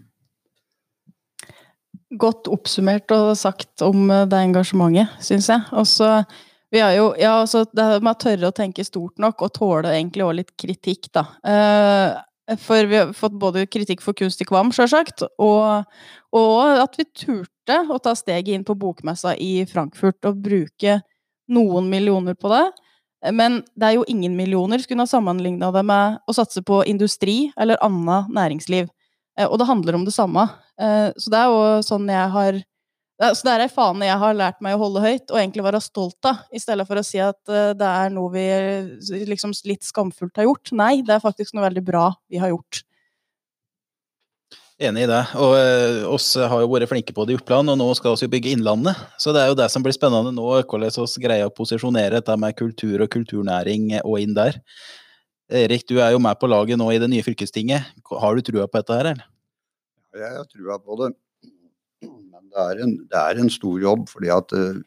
Godt 2.21 2.47
oppsummert 2.47 3.11
og 3.11 3.33
sagt 3.35 3.83
om 3.83 4.07
eh, 4.13 4.27
det 4.31 4.43
engasjementet, 4.47 5.17
syns 5.25 5.49
jeg. 5.51 5.65
Også, 5.75 6.21
vi 6.71 6.79
har 6.83 6.95
jo, 6.95 7.09
ja, 7.19 7.33
altså, 7.41 7.65
det 7.67 7.89
med 7.97 8.13
å 8.13 8.21
tørre 8.21 8.51
å 8.53 8.55
tenke 8.55 8.85
stort 8.87 9.19
nok 9.19 9.43
og 9.43 9.53
tåle 9.57 9.91
egentlig 9.97 10.23
òg 10.23 10.37
litt 10.39 10.55
kritikk, 10.55 11.11
da. 11.17 11.25
Eh, 11.43 12.15
for 12.55 12.87
vi 12.87 12.95
har 12.95 13.13
fått 13.13 13.35
både 13.39 13.65
kritikk 13.67 14.01
for 14.03 14.15
kunst 14.15 14.41
i 14.41 14.47
Kvam, 14.47 14.71
sjølsagt, 14.71 15.25
og, 15.43 15.83
og 16.35 16.81
at 16.83 16.95
vi 16.99 17.05
turte 17.11 17.79
å 17.91 17.99
ta 17.99 18.13
steget 18.15 18.55
inn 18.55 18.65
på 18.67 18.77
bokmessa 18.79 19.35
i 19.35 19.65
Frankfurt 19.67 20.29
og 20.29 20.39
bruke 20.45 21.01
noen 21.51 21.89
millioner 21.91 22.37
på 22.39 22.51
det. 22.53 22.65
Men 23.33 23.61
det 23.75 23.89
er 23.89 23.97
jo 23.97 24.05
ingen 24.07 24.35
millioner. 24.37 24.79
Skulle 24.79 25.03
ha 25.03 25.09
sammenligna 25.09 25.71
det 25.73 25.83
med 25.87 26.19
å 26.29 26.35
satse 26.35 26.61
på 26.63 26.83
industri 26.87 27.49
eller 27.59 27.79
annet 27.83 28.29
næringsliv. 28.33 28.91
Eh, 29.39 29.47
og 29.47 29.57
det 29.59 29.69
handler 29.69 29.97
om 29.97 30.05
det 30.05 30.13
samme. 30.15 30.47
Eh, 30.79 31.09
så 31.17 31.33
det 31.33 31.39
er 31.41 31.51
jo 31.51 31.85
sånn 31.85 32.09
jeg 32.11 32.33
har 32.35 32.59
så 33.17 33.47
det 33.47 33.53
er 33.53 33.63
ei 33.65 33.71
fane 33.73 34.05
jeg 34.05 34.21
har 34.21 34.35
lært 34.37 34.59
meg 34.61 34.75
å 34.75 34.81
holde 34.83 35.01
høyt, 35.01 35.31
og 35.31 35.39
egentlig 35.39 35.65
være 35.65 35.81
stolt 35.81 36.27
av, 36.29 36.43
i 36.53 36.61
stedet 36.61 36.85
for 36.85 36.99
å 36.99 37.05
si 37.05 37.17
at 37.23 37.39
eh, 37.49 37.71
det 37.77 37.87
er 37.87 38.11
noe 38.13 38.29
vi 38.33 38.45
liksom 39.25 39.55
litt 39.65 39.87
skamfullt 39.87 40.37
har 40.37 40.45
gjort. 40.45 40.73
Nei, 40.77 40.99
det 41.05 41.15
er 41.15 41.23
faktisk 41.23 41.57
noe 41.57 41.65
veldig 41.65 41.83
bra 41.87 42.11
vi 42.29 42.41
har 42.41 42.53
gjort. 42.53 42.83
Enig 44.77 45.07
i 45.07 45.09
det. 45.09 45.23
Og 45.41 45.55
eh, 45.57 46.03
oss 46.05 46.29
har 46.37 46.61
jo 46.61 46.69
vært 46.69 46.91
flinke 46.91 47.15
på 47.17 47.25
det 47.25 47.33
i 47.33 47.39
Oppland, 47.39 47.73
og 47.73 47.79
nå 47.81 47.89
skal 47.97 48.13
vi 48.13 48.27
jo 48.27 48.33
bygge 48.35 48.53
Innlandet. 48.53 49.01
Så 49.17 49.33
det 49.33 49.41
er 49.41 49.49
jo 49.49 49.57
det 49.57 49.71
som 49.73 49.81
blir 49.81 49.97
spennende 49.97 50.35
nå, 50.37 50.45
hvordan 50.69 50.93
vi 50.93 51.23
greier 51.25 51.49
å 51.49 51.55
posisjonere 51.57 52.19
dette 52.19 52.37
med 52.37 52.57
kultur 52.59 53.01
og 53.01 53.09
kulturnæring 53.17 53.95
og 54.03 54.19
inn 54.21 54.37
der. 54.37 54.61
Erik, 55.49 55.87
du 55.89 55.97
er 55.97 56.13
jo 56.13 56.21
med 56.21 56.37
på 56.37 56.49
laget 56.51 56.77
nå 56.77 56.91
i 56.93 57.01
det 57.01 57.09
nye 57.09 57.25
fylkestinget. 57.25 57.89
Har 58.21 58.37
du 58.37 58.45
trua 58.45 58.67
på 58.69 58.77
dette 58.77 58.99
her, 58.99 59.09
eller? 59.15 59.25
Jeg 60.13 60.37
har 60.37 60.45
trua 60.51 60.77
på 60.77 61.01
det. 61.01 61.15
Er 62.57 62.83
en, 62.83 62.97
det 63.05 63.19
er 63.19 63.41
en 63.41 63.51
stor 63.53 63.77
jobb, 63.81 64.07
fordi 64.09 64.31
at 64.33 64.53
uh, 64.57 64.81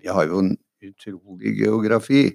vi 0.00 0.08
har 0.08 0.28
jo 0.30 0.44
en 0.44 0.54
utrolig 0.86 1.56
geografi. 1.58 2.28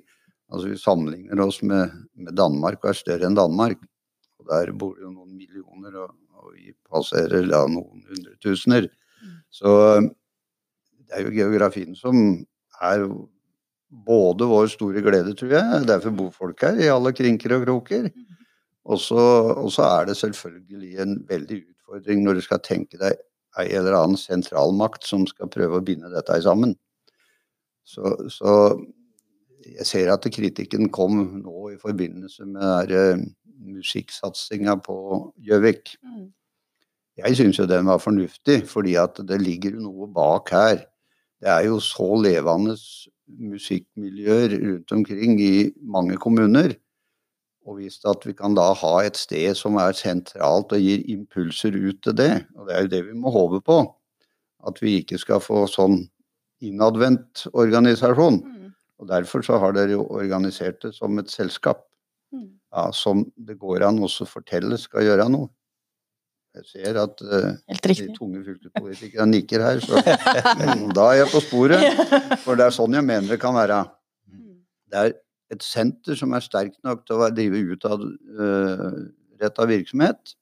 Altså 0.51 0.69
Vi 0.69 0.77
sammenligner 0.77 1.41
oss 1.41 1.61
med, 1.63 1.93
med 2.13 2.35
Danmark 2.37 2.83
og 2.83 2.91
er 2.91 2.99
større 2.99 3.29
enn 3.29 3.37
Danmark. 3.37 3.79
Og 4.39 4.51
Der 4.51 4.73
bor 4.77 4.93
det 4.97 5.07
jo 5.07 5.13
noen 5.13 5.33
millioner. 5.37 5.95
og 6.03 6.13
og 6.45 6.53
vi 6.55 6.73
passerer 6.89 7.47
da 7.49 7.63
noen 7.69 8.03
hundretusener. 8.09 8.89
Så 9.53 9.71
det 10.01 11.17
er 11.17 11.25
jo 11.25 11.33
geografien 11.33 11.95
som 11.97 12.17
er 12.83 13.05
både 14.05 14.47
vår 14.49 14.69
store 14.73 15.03
glede, 15.05 15.35
tror 15.37 15.55
jeg. 15.55 15.85
Derfor 15.89 16.15
bor 16.15 16.33
folk 16.35 16.65
her 16.65 16.81
i 16.81 16.91
alle 16.91 17.13
krinker 17.15 17.57
og 17.57 17.65
kroker. 17.65 18.09
Mm. 18.11 18.25
Og 18.85 19.01
så 19.01 19.85
er 19.87 20.09
det 20.09 20.17
selvfølgelig 20.19 20.99
en 21.01 21.15
veldig 21.29 21.61
utfordring 21.63 22.21
når 22.25 22.37
du 22.37 22.45
skal 22.45 22.61
tenke 22.65 22.99
deg 23.01 23.17
ei 23.61 23.69
eller 23.75 23.97
annen 23.97 24.19
sentralmakt 24.19 25.07
som 25.07 25.25
skal 25.29 25.51
prøve 25.51 25.79
å 25.79 25.85
binde 25.85 26.11
dette 26.13 26.37
sammen. 26.43 26.75
Så, 27.85 28.15
så 28.33 28.53
jeg 29.65 29.87
ser 29.87 30.11
at 30.13 30.25
kritikken 30.33 30.89
kom 30.93 31.21
nå 31.41 31.71
i 31.73 31.79
forbindelse 31.81 32.47
med 32.49 32.91
der, 32.91 33.21
musikksatsinga 33.65 34.75
på 34.85 34.97
Gjøvik. 35.41 35.95
Mm. 36.03 36.27
Jeg 37.15 37.37
syns 37.39 37.59
jo 37.59 37.67
den 37.69 37.87
var 37.87 38.01
fornuftig, 38.03 38.65
fordi 38.67 38.97
at 38.99 39.21
det 39.27 39.39
ligger 39.41 39.77
noe 39.79 40.09
bak 40.11 40.51
her. 40.53 40.81
Det 41.41 41.51
er 41.51 41.67
jo 41.69 41.79
så 41.83 42.07
levende 42.19 42.75
musikkmiljøer 43.25 44.57
rundt 44.59 44.91
omkring 44.95 45.39
i 45.41 45.69
mange 45.81 46.17
kommuner. 46.21 46.75
Og 47.65 47.79
vist 47.79 48.05
at 48.05 48.25
vi 48.27 48.35
kan 48.37 48.53
da 48.57 48.67
ha 48.77 48.95
et 49.01 49.17
sted 49.17 49.57
som 49.57 49.79
er 49.81 49.95
sentralt 49.97 50.73
og 50.75 50.81
gir 50.81 51.01
impulser 51.09 51.73
ut 51.73 52.01
til 52.05 52.17
det, 52.17 52.33
og 52.55 52.67
det 52.67 52.75
er 52.75 52.85
jo 52.85 52.91
det 52.91 53.01
vi 53.07 53.15
må 53.17 53.33
håpe 53.33 53.63
på, 53.65 53.79
at 54.69 54.81
vi 54.83 54.99
ikke 55.01 55.17
skal 55.21 55.41
få 55.41 55.65
sånn 55.69 56.03
innadvendt 56.65 57.47
organisasjon. 57.53 58.37
Mm. 58.45 58.69
Og 59.01 59.09
derfor 59.09 59.43
så 59.45 59.57
har 59.61 59.73
dere 59.75 59.97
jo 59.97 60.05
organisert 60.13 60.79
det 60.85 60.93
som 60.95 61.17
et 61.19 61.33
selskap 61.33 61.83
ja, 62.75 62.91
som 62.93 63.23
det 63.35 63.57
går 63.59 63.85
an 63.87 64.01
også 64.03 64.25
å 64.25 64.31
fortelle 64.37 64.77
skal 64.79 65.07
gjøre 65.07 65.27
noe. 65.31 65.49
Jeg 66.55 66.69
ser 66.69 66.97
at 67.01 67.19
uh, 67.19 67.51
de 67.67 68.07
tunge 68.15 68.41
fylkespolitikerne 68.45 69.27
nikker 69.33 69.63
her, 69.63 69.81
så 69.83 69.99
da 70.97 71.09
er 71.09 71.21
jeg 71.21 71.31
på 71.33 71.41
sporet. 71.43 71.83
For 72.45 72.55
det 72.55 72.69
er 72.69 72.75
sånn 72.75 72.95
jeg 72.95 73.03
mener 73.03 73.33
det 73.33 73.41
kan 73.41 73.55
være. 73.57 73.81
Det 74.91 75.01
er 75.01 75.15
et 75.53 75.63
senter 75.63 76.17
som 76.17 76.33
er 76.33 76.43
sterkt 76.43 76.79
nok 76.85 77.05
til 77.05 77.21
å 77.21 77.29
drive 77.33 77.61
utadretta 77.75 79.65
uh, 79.65 79.69
virksomhet, 79.69 80.35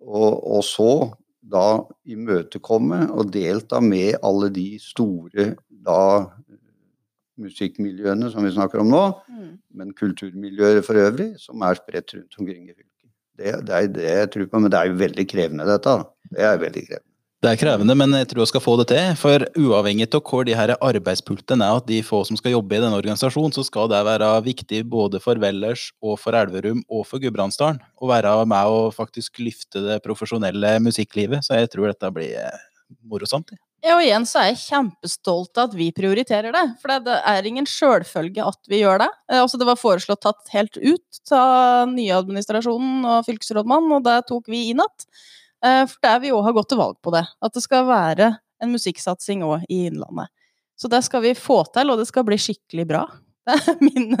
og, 0.00 0.40
og, 0.40 0.62
så 0.64 0.92
da 1.40 1.82
imøtekomme 2.08 3.10
og 3.12 3.32
delta 3.34 3.80
med 3.84 4.16
alle 4.26 4.48
de 4.54 4.78
store 4.82 5.54
da 5.68 6.02
musikkmiljøene 7.40 8.30
som 8.32 8.44
vi 8.44 8.52
snakker 8.54 8.82
om 8.82 8.90
nå, 8.92 9.02
mm. 9.28 9.52
men 9.80 9.92
kulturmiljøer 9.96 10.82
for 10.84 11.00
øvrig, 11.00 11.32
som 11.40 11.62
er 11.64 11.78
spredt 11.80 12.16
rundt 12.16 12.40
omkring 12.40 12.66
i 12.68 12.74
fylket. 12.74 12.88
Det, 13.40 13.54
det, 13.68 13.76
er 13.76 13.92
det 13.94 14.08
jeg 14.08 14.32
tror 14.34 14.50
på, 14.50 14.60
men 14.60 14.72
det 14.72 14.80
er 14.80 14.90
jo 14.90 14.98
veldig 15.00 15.26
krevende, 15.30 15.68
dette. 15.68 15.94
Det 16.28 16.44
er 16.44 16.60
veldig 16.60 16.84
krevende. 16.88 17.09
Det 17.40 17.48
er 17.48 17.56
krevende, 17.56 17.94
men 17.96 18.12
jeg 18.12 18.26
tror 18.28 18.42
vi 18.42 18.50
skal 18.50 18.60
få 18.60 18.74
det 18.76 18.90
til. 18.90 19.14
For 19.16 19.40
uavhengig 19.56 20.10
av 20.12 20.20
hvor 20.28 20.44
de 20.44 20.52
her 20.52 20.74
arbeidspultene 20.76 21.64
er, 21.64 21.78
at 21.80 21.86
de 21.88 22.02
få 22.04 22.18
som 22.28 22.36
skal 22.36 22.52
jobbe 22.52 22.76
i 22.76 22.82
denne 22.82 22.98
organisasjonen, 22.98 23.54
så 23.56 23.64
skal 23.64 23.88
det 23.88 24.02
være 24.04 24.28
viktig 24.44 24.82
både 24.92 25.22
for 25.24 25.40
Vellers 25.40 25.86
og 26.04 26.18
for 26.20 26.36
Elverum 26.36 26.82
og 26.92 27.06
for 27.08 27.22
Gudbrandsdalen. 27.22 27.80
Å 27.80 28.10
være 28.12 28.34
med 28.44 28.74
og 28.74 28.92
faktisk 28.92 29.40
løfte 29.40 29.86
det 29.86 30.02
profesjonelle 30.04 30.74
musikklivet. 30.84 31.40
Så 31.48 31.56
jeg 31.56 31.72
tror 31.72 31.88
dette 31.88 32.12
blir 32.12 32.36
morosamt. 33.08 33.56
Ja, 33.80 33.96
og 33.96 34.04
igjen 34.04 34.28
så 34.28 34.42
er 34.42 34.50
jeg 34.50 34.60
kjempestolt 34.66 35.56
av 35.56 35.70
at 35.70 35.80
vi 35.80 35.88
prioriterer 35.96 36.52
det. 36.52 36.66
For 36.82 36.92
det 37.08 37.18
er 37.24 37.48
ingen 37.48 37.64
sjølfølge 37.64 38.44
at 38.52 38.60
vi 38.68 38.82
gjør 38.82 39.06
det. 39.06 39.10
Eh, 39.32 39.40
altså, 39.40 39.56
det 39.56 39.72
var 39.72 39.80
foreslått 39.80 40.26
tatt 40.28 40.52
helt 40.52 40.76
ut 40.76 41.32
av 41.32 41.88
nyadministrasjonen 41.96 43.06
og 43.08 43.24
fylkesrådmannen, 43.32 43.96
og 43.96 44.04
det 44.04 44.20
tok 44.28 44.52
vi 44.52 44.66
i 44.68 44.76
natt. 44.76 45.08
Eh, 45.64 45.84
for 45.88 45.98
der 46.04 46.20
vi 46.22 46.32
òg 46.32 46.44
har 46.46 46.56
gått 46.56 46.70
til 46.72 46.80
valg 46.80 46.98
på 47.04 47.12
det. 47.14 47.24
At 47.44 47.56
det 47.56 47.62
skal 47.64 47.88
være 47.88 48.32
en 48.60 48.72
musikksatsing 48.72 49.44
òg 49.46 49.66
i 49.68 49.84
Innlandet. 49.90 50.32
Så 50.80 50.88
det 50.88 51.02
skal 51.04 51.24
vi 51.24 51.34
få 51.36 51.60
til, 51.74 51.92
og 51.92 52.00
det 52.00 52.06
skal 52.08 52.24
bli 52.28 52.38
skikkelig 52.40 52.86
bra. 52.88 53.04
Det 53.50 53.56
er 53.56 53.78
min 53.80 54.12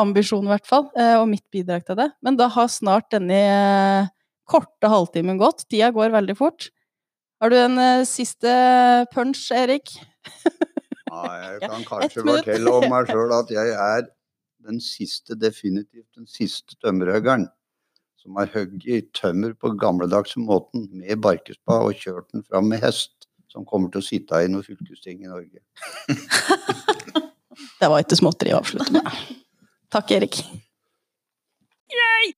ambisjon, 0.00 0.46
i 0.48 0.50
hvert 0.50 0.66
fall, 0.66 0.86
eh, 0.98 1.14
og 1.20 1.28
mitt 1.30 1.44
bidrag 1.52 1.84
til 1.86 1.98
det. 2.00 2.08
Men 2.24 2.38
da 2.40 2.48
har 2.50 2.70
snart 2.72 3.10
denne 3.12 3.36
korte 4.48 4.88
halvtimen 4.90 5.38
gått. 5.38 5.66
Tida 5.68 5.90
går 5.94 6.14
veldig 6.14 6.34
fort. 6.38 6.70
Har 7.44 7.52
du 7.52 7.58
en 7.60 7.76
siste 8.08 8.50
punch, 9.12 9.44
Erik? 9.54 9.92
ja, 11.12 11.20
jeg 11.44 11.60
kan 11.68 11.86
kanskje 11.86 12.24
fortelle 12.24 12.72
om 12.72 12.88
meg 12.90 13.12
sjøl 13.12 13.36
at 13.36 13.52
jeg 13.52 13.76
er 13.76 14.08
den 14.64 14.80
siste, 14.82 15.36
definitivt 15.38 16.08
den 16.16 16.26
siste 16.30 16.74
tømmerhuggeren 16.80 17.46
som 18.24 18.40
har 18.40 18.48
hugget 18.54 19.12
tømmer 19.12 19.52
på 19.60 19.74
gamledagse 19.80 20.40
måten 20.40 20.88
med 20.96 21.20
barkespa 21.22 21.82
og 21.84 21.98
kjørt 22.00 22.30
den 22.32 22.44
fram 22.48 22.70
med 22.72 22.80
hest, 22.84 23.28
som 23.52 23.66
kommer 23.68 23.92
til 23.92 24.00
å 24.00 24.06
sitte 24.06 24.40
i 24.40 24.50
noe 24.50 24.64
fylkesting 24.66 25.20
i 25.22 25.30
Norge. 25.30 25.60
det 27.80 27.90
var 27.92 28.00
ikke 28.00 28.18
småtteri 28.18 28.56
å 28.56 28.62
avslutte 28.62 28.96
med. 28.96 29.12
Takk, 29.92 30.16
Erik. 30.16 30.40
Yay! 31.94 32.34